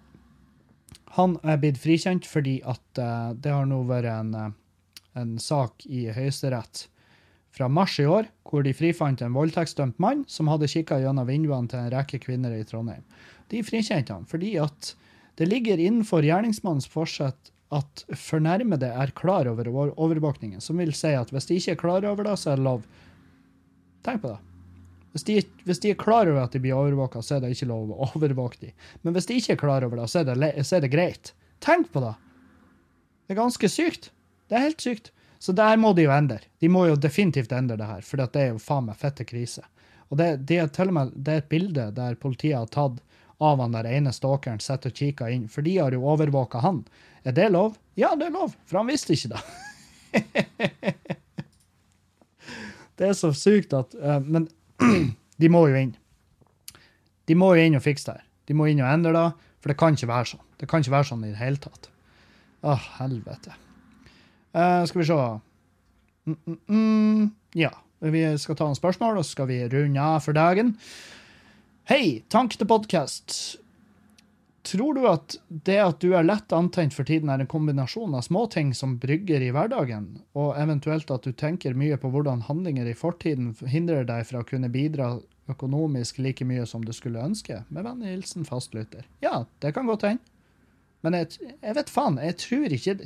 [1.16, 5.86] han er blitt frikjent fordi at uh, det har nå vært en, uh, en sak
[5.88, 6.88] i Høyesterett
[7.58, 11.72] fra mars i år, hvor de frifant en voldtektsdømt mann som hadde kikka gjennom vinduene
[11.72, 13.06] til en rekke kvinner i Trondheim.
[13.50, 14.94] De frikjente han fordi at
[15.38, 21.32] det ligger innenfor gjerningsmannens forsett at fornærmede er klar over- overvåkningen, som vil si at
[21.34, 22.86] hvis de ikke er klar over det, så er det lov.
[24.04, 24.40] Tenk på det.
[25.16, 27.70] Hvis de, hvis de er klar over at de blir overvåka, så er det ikke
[27.72, 28.76] lov å overvåke dem.
[29.02, 31.34] Men hvis de ikke er klar over det, så er det, så er det greit.
[31.64, 32.14] Tenk på det!
[33.28, 34.12] Det er ganske sykt.
[34.48, 35.12] Det er helt sykt.
[35.40, 36.40] Så det her må de jo endre.
[36.62, 39.64] De må jo definitivt endre det her, for det er jo faen meg fette krise.
[40.08, 42.98] Og det, det, er til og med, det er et bilde der politiet har tatt
[43.44, 46.78] av han der ene stalkeren, sitter og kikker inn, for de har jo overvåka han.
[47.28, 47.72] Er det lov?
[48.00, 49.42] Ja, det er lov, for han visste ikke det.
[52.98, 54.48] det er så sykt at uh, Men
[55.42, 55.94] de må jo inn.
[57.28, 58.26] De må jo inn og fikse det her.
[58.48, 59.28] De må inn og endre det,
[59.60, 60.44] for det kan ikke være sånn.
[60.58, 61.90] Det kan ikke være sånn i det hele tatt.
[62.64, 63.54] Å, helvete.
[64.56, 67.28] Uh, skal vi se mm, mm, mm.
[67.60, 67.74] Ja,
[68.08, 70.76] vi skal ta noen spørsmål, og så skal vi runde av for dagen.
[71.92, 73.58] Hei, tank til podkast.
[74.68, 78.26] Tror du at det at du er lett antent for tiden, er en kombinasjon av
[78.26, 82.96] småting som brygger i hverdagen, og eventuelt at du tenker mye på hvordan handlinger i
[82.98, 85.14] fortiden hindrer deg fra å kunne bidra
[85.48, 87.62] økonomisk like mye som du skulle ønske?
[87.72, 89.08] Med vennlig hilsen fastlytter.
[89.24, 90.36] Ja, det kan godt hende.
[91.06, 92.98] Men jeg, jeg vet faen, jeg tror ikke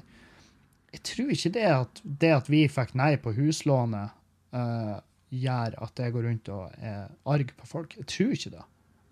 [0.92, 4.18] jeg tror ikke det at, det at vi fikk nei på huslånet,
[4.56, 4.98] uh,
[5.32, 7.96] gjør at jeg går rundt og er arg på folk.
[8.02, 8.66] Jeg tror ikke det.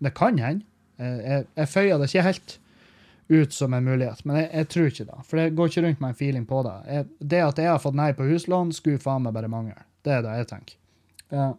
[0.04, 0.66] Det kan hende.
[1.00, 2.58] Eh, jeg, jeg føyer det ikke helt
[3.30, 5.18] ut som en mulighet, men jeg, jeg tror ikke det.
[5.28, 6.76] For det går ikke rundt med en feeling på det.
[6.90, 9.78] Jeg, det at jeg har fått nei på huslån, skulle faen meg bare mangle.
[10.04, 10.78] Det er det jeg tenker.
[11.30, 11.52] Ja.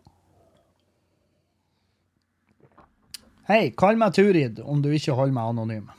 [3.47, 5.89] Hei, kall meg Turid om du ikke holder meg anonym.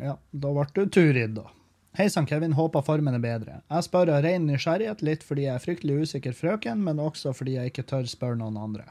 [0.00, 1.50] Ja, da ble du Turid, da.
[1.96, 2.52] Hei sann, Kevin.
[2.52, 3.60] Håper formen er bedre.
[3.72, 7.56] Jeg spør av ren nysgjerrighet, litt fordi jeg er fryktelig usikker frøken, men også fordi
[7.56, 8.84] jeg ikke tør spørre noen andre.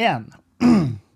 [0.00, 0.30] 1.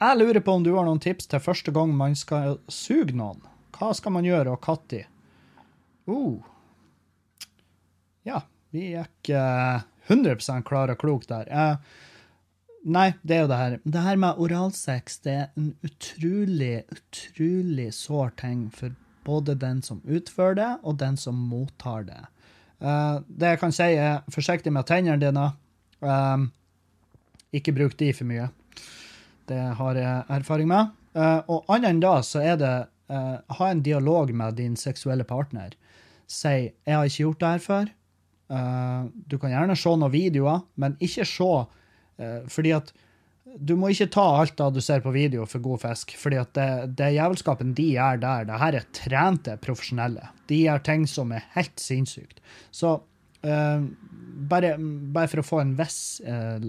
[0.00, 3.42] Jeg lurer på om du har noen tips til første gang man skal suge noen.
[3.76, 5.02] Hva skal man gjøre, og når?
[6.08, 6.40] Uh.
[8.24, 8.40] Ja,
[8.72, 9.42] vi er ikke
[10.08, 11.50] 100 klare og klok der.
[11.52, 11.76] Uh,
[12.88, 13.76] nei, det er jo det her.
[13.84, 18.96] Det her med oralsex det er en utrolig, utrolig sår ting for
[19.28, 22.22] både den som utfører det, og den som mottar det.
[22.80, 25.50] Uh, det jeg kan si, er forsiktig med tennene dine.
[26.00, 26.48] Eh,
[27.52, 28.48] ikke bruk de for mye.
[29.50, 30.96] Det har jeg erfaring med.
[31.18, 32.74] Eh, og annet enn da, så er det
[33.10, 35.74] eh, ha en dialog med din seksuelle partner.
[36.30, 37.92] Si 'jeg har ikke gjort det her før'.
[38.50, 41.66] Eh, du kan gjerne se noen videoer, men ikke se
[42.52, 42.90] fordi at
[43.56, 46.52] du må ikke ta alt da du ser på video for god fisk, fordi at
[46.52, 50.28] det, det jævelskapen de gjør der, det her er trente profesjonelle.
[50.46, 52.42] De gjør ting som er helt sinnssykt.
[52.70, 53.80] Så uh,
[54.52, 56.60] bare, bare for å få en viss uh,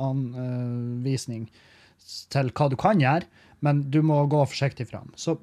[0.00, 1.44] anvisning anvisning
[2.32, 3.28] til hva du kan gjøre,
[3.64, 5.10] men du må gå forsiktig fram.
[5.18, 5.36] Så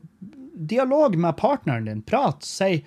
[0.56, 2.04] dialog med partneren din.
[2.08, 2.46] Prat.
[2.48, 2.80] Si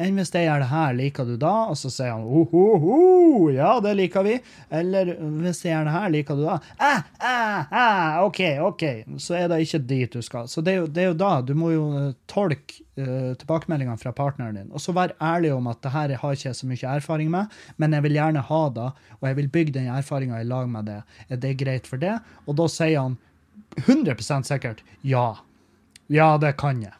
[0.00, 1.52] enn hvis jeg gjør det her, liker du da?
[1.70, 4.36] Og så sier han oh, oh, oh, ja, det liker vi.
[4.80, 6.58] Eller hvis jeg gjør det her, liker du da?
[6.80, 8.84] Ah, ah, ah, OK, OK.
[9.20, 10.48] Så er det ikke dit du skal.
[10.50, 11.32] Så det er jo, det er jo da.
[11.44, 14.70] Du må jo eh, tolke uh, tilbakemeldingene fra partneren din.
[14.72, 17.58] Og så være ærlig om at det her har ikke jeg så mye erfaring med,
[17.76, 18.88] men jeg vil gjerne ha det,
[19.18, 21.02] og jeg vil bygge den erfaringa i lag med det.
[21.28, 22.16] Er det greit for det?
[22.46, 23.18] Og da sier han
[23.84, 25.28] 100% sikkert ja.
[26.10, 26.96] Ja, det kan jeg.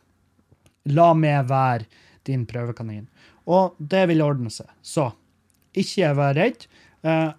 [0.95, 1.89] La meg være
[2.31, 3.07] din prøvekanin.
[3.51, 4.71] Og det vil ordne seg.
[4.83, 5.11] Så
[5.79, 6.67] ikke vær redd,
[7.07, 7.31] eh,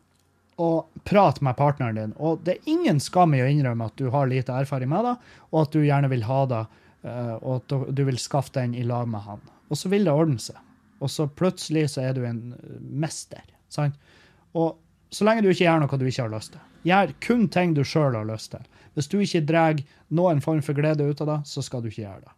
[0.62, 2.14] og prat med partneren din.
[2.20, 5.16] Og det er ingen skam i å innrømme at du har lite erfaring med det,
[5.52, 6.66] og at du gjerne vil ha det,
[7.04, 9.42] eh, og at du- vil skaffe den i lag med han.
[9.70, 10.58] Og så vil det ordne seg.
[11.01, 13.42] Og så plutselig så er du en eh, mester.
[13.70, 13.96] Sant?
[14.54, 14.78] Og
[15.12, 16.62] så lenge du ikke gjør noe du ikke har lyst til.
[16.86, 18.62] Gjør kun ting du sjøl har lyst til.
[18.96, 19.80] Hvis du ikke drar
[20.12, 22.34] noen form for glede ut av det, så skal du ikke gjøre det.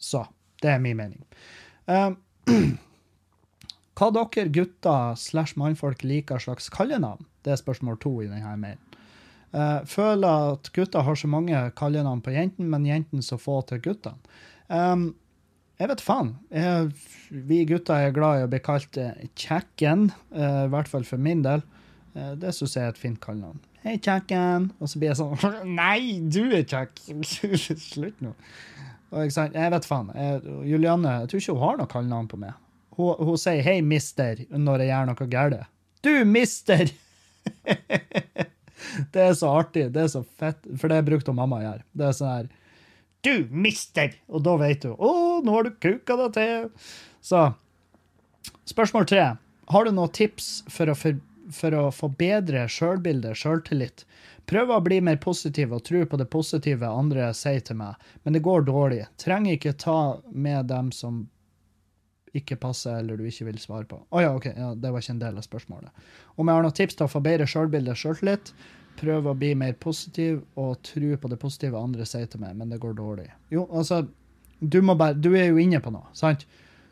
[0.00, 0.24] Så
[0.62, 1.24] det er min mening.
[1.86, 2.18] Um,
[3.98, 7.26] hva dere gutter slash mannfolk liker slags kallenavn?
[7.44, 8.86] Det er spørsmål to i denne mailen.
[9.50, 13.82] Uh, føler at gutter har så mange kallenavn på jentene, men jentene så få til
[13.82, 14.20] guttene.
[14.70, 15.10] Um,
[15.80, 16.34] jeg vet faen.
[16.52, 16.90] Jeg,
[17.48, 21.22] vi gutter er glad i å bli kalt eh, kjekken, uh, i hvert fall for
[21.22, 21.64] min del.
[22.12, 23.58] Uh, det syns jeg er et fint kallenavn.
[23.80, 24.68] Hei, kjekken.
[24.76, 27.00] Og så blir jeg sånn Nei, du er kjekk!
[27.88, 28.34] Slutt nå.
[29.10, 30.10] Og jeg sa, Jeg vet faen.
[30.14, 32.58] Jeg, Julianne jeg tror ikke hun har noe kallenavn på meg.
[32.98, 35.68] Hun, hun sier 'hei, mister' når jeg gjør noe galt.
[36.02, 36.90] Du, mister!
[39.12, 39.90] det er så artig.
[39.92, 40.64] Det er så fett.
[40.80, 41.84] For det brukte mamma å gjøre.
[41.92, 42.50] Det er sånn her
[43.20, 44.14] Du, mister!
[44.28, 44.94] Og da vet du.
[44.94, 45.10] Å,
[45.44, 46.70] nå har du kuka deg til.
[47.20, 47.50] Så
[48.70, 49.26] spørsmål tre.
[49.70, 51.18] Har du noen tips for å, for,
[51.54, 54.06] for å forbedre sjølbildet, sjøltillit?
[54.50, 58.34] Prøver å bli mer positiv og tro på det positive andre sier til meg, men
[58.34, 59.04] det går dårlig.
[59.20, 59.98] Trenger ikke ta
[60.32, 61.22] med dem som
[62.36, 64.00] ikke passer eller du ikke vil svare på.
[64.10, 66.04] Å ja, OK, ja, det var ikke en del av spørsmålet.
[66.36, 68.52] Om jeg har noen tips til å få bedre sjølbilde og sjøltillit?
[69.00, 72.72] Prøve å bli mer positiv og tro på det positive andre sier til meg, men
[72.74, 73.28] det går dårlig.
[73.54, 74.02] Jo, altså,
[74.60, 76.46] du, bare, du er jo inne på noe, sant?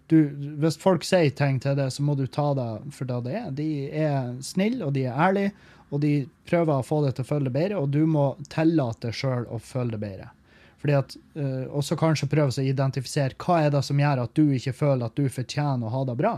[0.08, 0.16] Du,
[0.62, 3.50] hvis folk sier ting til deg, så må du ta det for det det er.
[3.52, 5.52] De er snille, og de er ærlige,
[5.90, 6.12] og de
[6.48, 9.48] prøver å få deg til å føle det bedre, og du må tillate deg sjøl
[9.48, 10.28] å føle det bedre.
[10.78, 14.34] Fordi at, uh, Og så kanskje prøve å identifisere hva er det som gjør at
[14.38, 16.34] du ikke føler at du fortjener å ha det bra.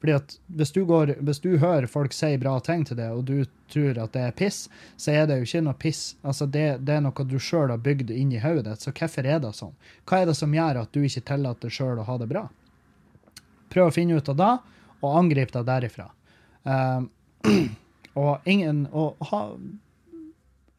[0.00, 3.24] Fordi at hvis du, går, hvis du hører folk si bra ting til deg, og
[3.28, 4.62] du tror at det er piss,
[4.96, 6.00] så er det jo ikke noe piss.
[6.24, 9.28] Altså det, det er noe du sjøl har bygd inn i hodet ditt, så hvorfor
[9.28, 9.76] er det sånn?
[10.08, 12.46] Hva er det som gjør at du ikke tillater deg sjøl å ha det bra?
[13.70, 14.54] Prøv å finne ut av det,
[15.00, 16.08] og angrip deg derifra.
[16.64, 17.04] Uh,
[18.20, 19.40] og ingen Å ha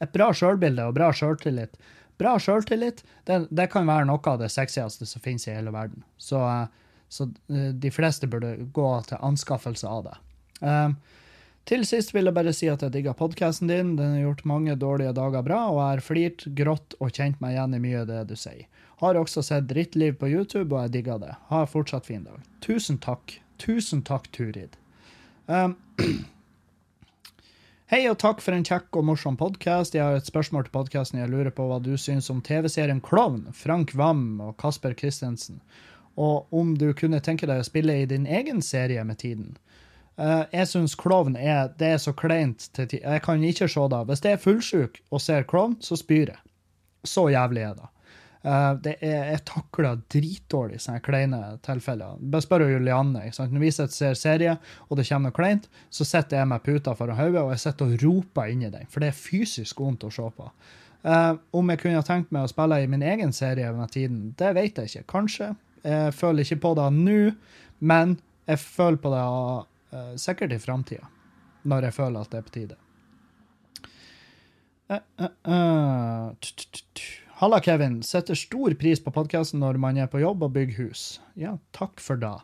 [0.01, 1.77] et bra sjølbilde og bra sjøltillit
[2.21, 6.03] Bra sjøltillit det, kan være noe av det sexieste som finnes i hele verden.
[6.21, 6.37] Så,
[7.09, 10.13] så de fleste burde gå til anskaffelse av det.
[10.61, 10.93] Um,
[11.69, 13.95] til sist vil jeg bare si at jeg digger podkasten din.
[13.97, 17.55] Den har gjort mange dårlige dager bra, og jeg har flirt, grått og kjent meg
[17.55, 18.65] igjen i mye av det du sier.
[19.01, 21.35] Har også sett Drittliv på YouTube, og jeg digger det.
[21.49, 22.41] Ha fortsatt fin dag.
[22.65, 23.39] Tusen takk.
[23.61, 24.77] Tusen takk, Turid.
[25.45, 25.77] Um,
[27.91, 29.97] Hei og takk for en kjekk og morsom podkast.
[29.97, 31.17] Jeg har et spørsmål til podkasten.
[31.19, 35.57] Jeg lurer på hva du syns om TV-serien Klovn, Frank Wam og Kasper Christensen.
[36.15, 39.57] Og om du kunne tenke deg å spille i din egen serie med tiden.
[40.15, 43.17] Uh, jeg syns klovn er, det er så kleint til tider.
[43.17, 44.01] Jeg kan ikke se det.
[44.07, 46.41] Hvis jeg er fullsjuk og ser klovn, så spyr jeg.
[47.03, 47.91] Så jævlig er det.
[48.41, 52.17] Uh, det er, jeg takler dritdårlig sånne kleine tilfeller.
[52.33, 53.27] Bare spør Julianne.
[53.27, 53.53] ikke sant?
[53.53, 54.55] Når vi ser serie,
[54.89, 57.91] og det kommer noe kleint, så sitter jeg med puta foran hodet og jeg sitter
[57.91, 60.49] og roper inni den, for det er fysisk vondt å se på.
[61.05, 64.51] Uh, om jeg kunne tenkt meg å spille i min egen serie med tiden, det
[64.57, 65.07] vet jeg ikke.
[65.17, 65.53] Kanskje.
[65.85, 67.21] Jeg føler ikke på det nå,
[67.81, 68.19] men
[68.49, 71.09] jeg føler på det uh, sikkert i framtida.
[71.61, 72.77] Når jeg føler at det er på tide.
[74.89, 76.33] Uh, uh,
[77.41, 78.03] Halla, Kevin.
[78.03, 80.99] Setter stor pris på podkasten når man er på jobb og bygger hus.
[81.33, 82.35] Ja, takk for det.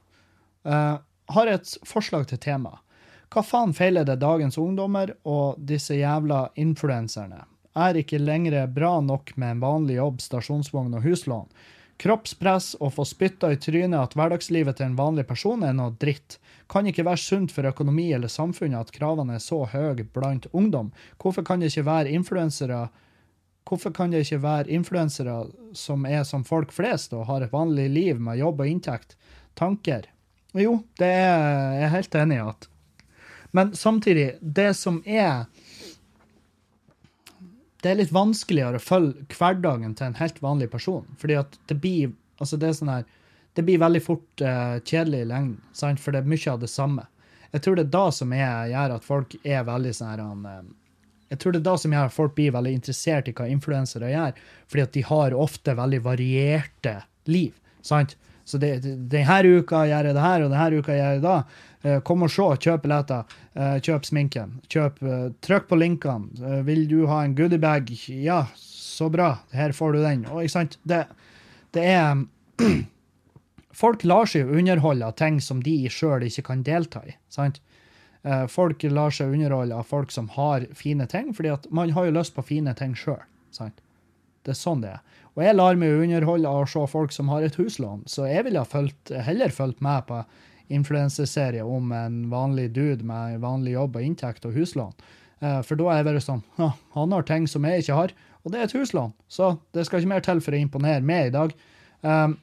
[0.66, 0.98] Uh,
[1.36, 2.80] har et forslag til tema.
[3.30, 7.44] Hva faen feiler det dagens ungdommer og disse jævla influenserne?
[7.78, 11.46] Er ikke lenger bra nok med en vanlig jobb, stasjonsvogn og huslån.
[12.02, 16.40] Kroppspress og få spytta i trynet at hverdagslivet til en vanlig person er noe dritt.
[16.74, 20.90] Kan ikke være sunt for økonomi eller samfunnet at kravene er så høye blant ungdom.
[21.22, 22.88] Hvorfor kan det ikke være influensere
[23.68, 25.36] Hvorfor kan det ikke være influensere
[25.76, 29.18] som er som folk flest og har et vanlig liv med jobb og inntekt?
[29.60, 30.08] Tanker?
[30.56, 32.70] Jo, det er jeg helt enig i at
[33.52, 35.46] Men samtidig, det som er
[37.84, 41.06] Det er litt vanskeligere å følge hverdagen til en helt vanlig person.
[41.20, 43.06] Fordi at det blir altså det er sånn her,
[43.58, 46.02] det blir veldig fort uh, kjedelig i lengden, sant?
[46.02, 47.08] for det er mye av det samme.
[47.54, 50.60] Jeg tror det er da som er, gjør at folk er veldig sånn her uh,
[51.32, 54.38] jeg tror det er da som gjør folk blir veldig interessert i hva influensere gjør,
[54.72, 56.96] fordi at de har ofte veldig varierte
[57.28, 57.54] liv.
[57.82, 58.16] sant?
[58.48, 58.78] Så det,
[59.12, 61.38] denne uka gjør jeg det her, og denne uka gjør jeg da.
[61.84, 64.54] Eh, kom og se, kjøp billetter, uh, kjøp sminken.
[64.72, 66.62] Kjøp, uh, trykk på linkene.
[66.68, 67.92] Vil du ha en goodiebag?
[68.08, 69.34] Ja, så bra.
[69.52, 70.24] Her får du den.
[70.32, 70.80] Og, ikke sant?
[70.88, 71.04] Det,
[71.76, 72.24] det er
[73.78, 77.14] Folk lar seg underholde av ting som de sjøl ikke kan delta i.
[77.30, 77.60] sant?
[78.24, 82.08] Eh, folk lar seg underholde av folk som har fine ting, fordi at man har
[82.08, 83.22] jo lyst på fine ting sjøl.
[83.58, 85.24] Det er sånn det er.
[85.36, 88.48] Og jeg lar meg underholde av å se folk som har et huslån, så jeg
[88.48, 88.64] ville
[89.28, 90.24] heller fulgt med på
[90.74, 94.96] influenseserie om en vanlig dude med vanlig jobb og inntekt og huslån.
[95.40, 98.14] Eh, for da er jeg bare sånn Han har ting som jeg ikke har,
[98.44, 99.14] og det er et huslån.
[99.28, 101.54] Så det skal ikke mer til for å imponere meg i dag.
[102.02, 102.38] Um,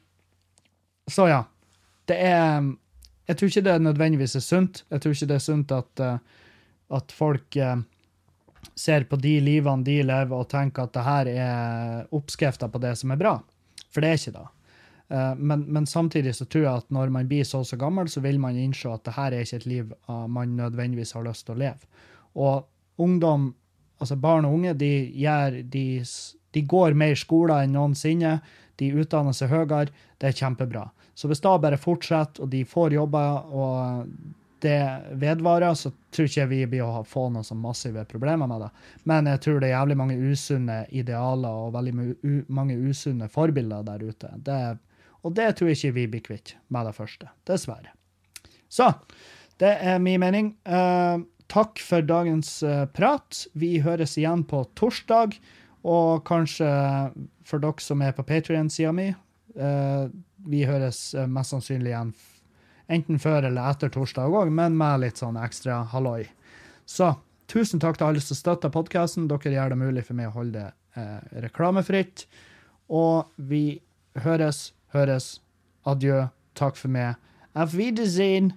[1.09, 1.43] så ja.
[2.05, 2.61] Det er
[3.25, 4.83] jeg tror ikke det nødvendigvis er sunt.
[4.91, 6.17] Jeg tror ikke det er sunt at, uh,
[6.97, 7.79] at folk uh,
[8.77, 12.93] ser på de livene de lever, og tenker at det her er oppskrifta på det
[12.99, 13.39] som er bra.
[13.89, 14.45] For det er ikke det.
[15.09, 18.21] Uh, men, men, samtidig så tror jeg at når man blir så så gammel, så
[18.21, 21.55] vil man innse at det her er ikke et liv man nødvendigvis har lyst til
[21.55, 21.93] å leve.
[22.35, 23.53] Og ungdom,
[23.99, 25.87] altså barn og unge, de, gjør, de,
[26.53, 28.37] de går mer skoler enn noensinne.
[28.77, 29.87] De utdanner seg høyere.
[30.19, 30.89] Det er kjempebra.
[31.15, 34.07] Så hvis da bare fortsetter, og de får jobber, og
[34.65, 34.79] det
[35.21, 38.71] vedvarer, så tror ikke vi blir å få noen sånn massive problemer med det.
[39.07, 41.93] Men jeg tror det er jævlig mange usunne idealer og veldig
[42.51, 44.31] mange usunne forbilder der ute.
[44.47, 44.59] Det,
[45.23, 47.29] og det tror jeg ikke vi blir kvitt med det første.
[47.47, 47.93] Dessverre.
[48.71, 48.89] Så
[49.61, 50.51] det er min mening.
[50.67, 53.45] Uh, takk for dagens eh, prat.
[53.53, 55.37] Vi høres igjen på torsdag.
[55.85, 56.67] Og kanskje
[57.45, 59.11] for dere som er på Patrion-sida mi,
[59.53, 60.05] eh,
[60.45, 62.15] vi høres eh, mest sannsynlig igjen
[62.91, 66.27] enten før eller etter torsdag òg, men med litt sånn ekstra halloi.
[66.85, 67.15] Så
[67.51, 69.29] tusen takk til alle som støtter podkasten.
[69.29, 72.27] Dere gjør det mulig for meg å holde det eh, reklamefritt.
[72.93, 73.79] Og vi
[74.21, 75.39] høres, høres.
[75.85, 76.27] Adjø.
[76.57, 77.17] Takk for meg.
[77.57, 78.53] Auf Wiedersehen.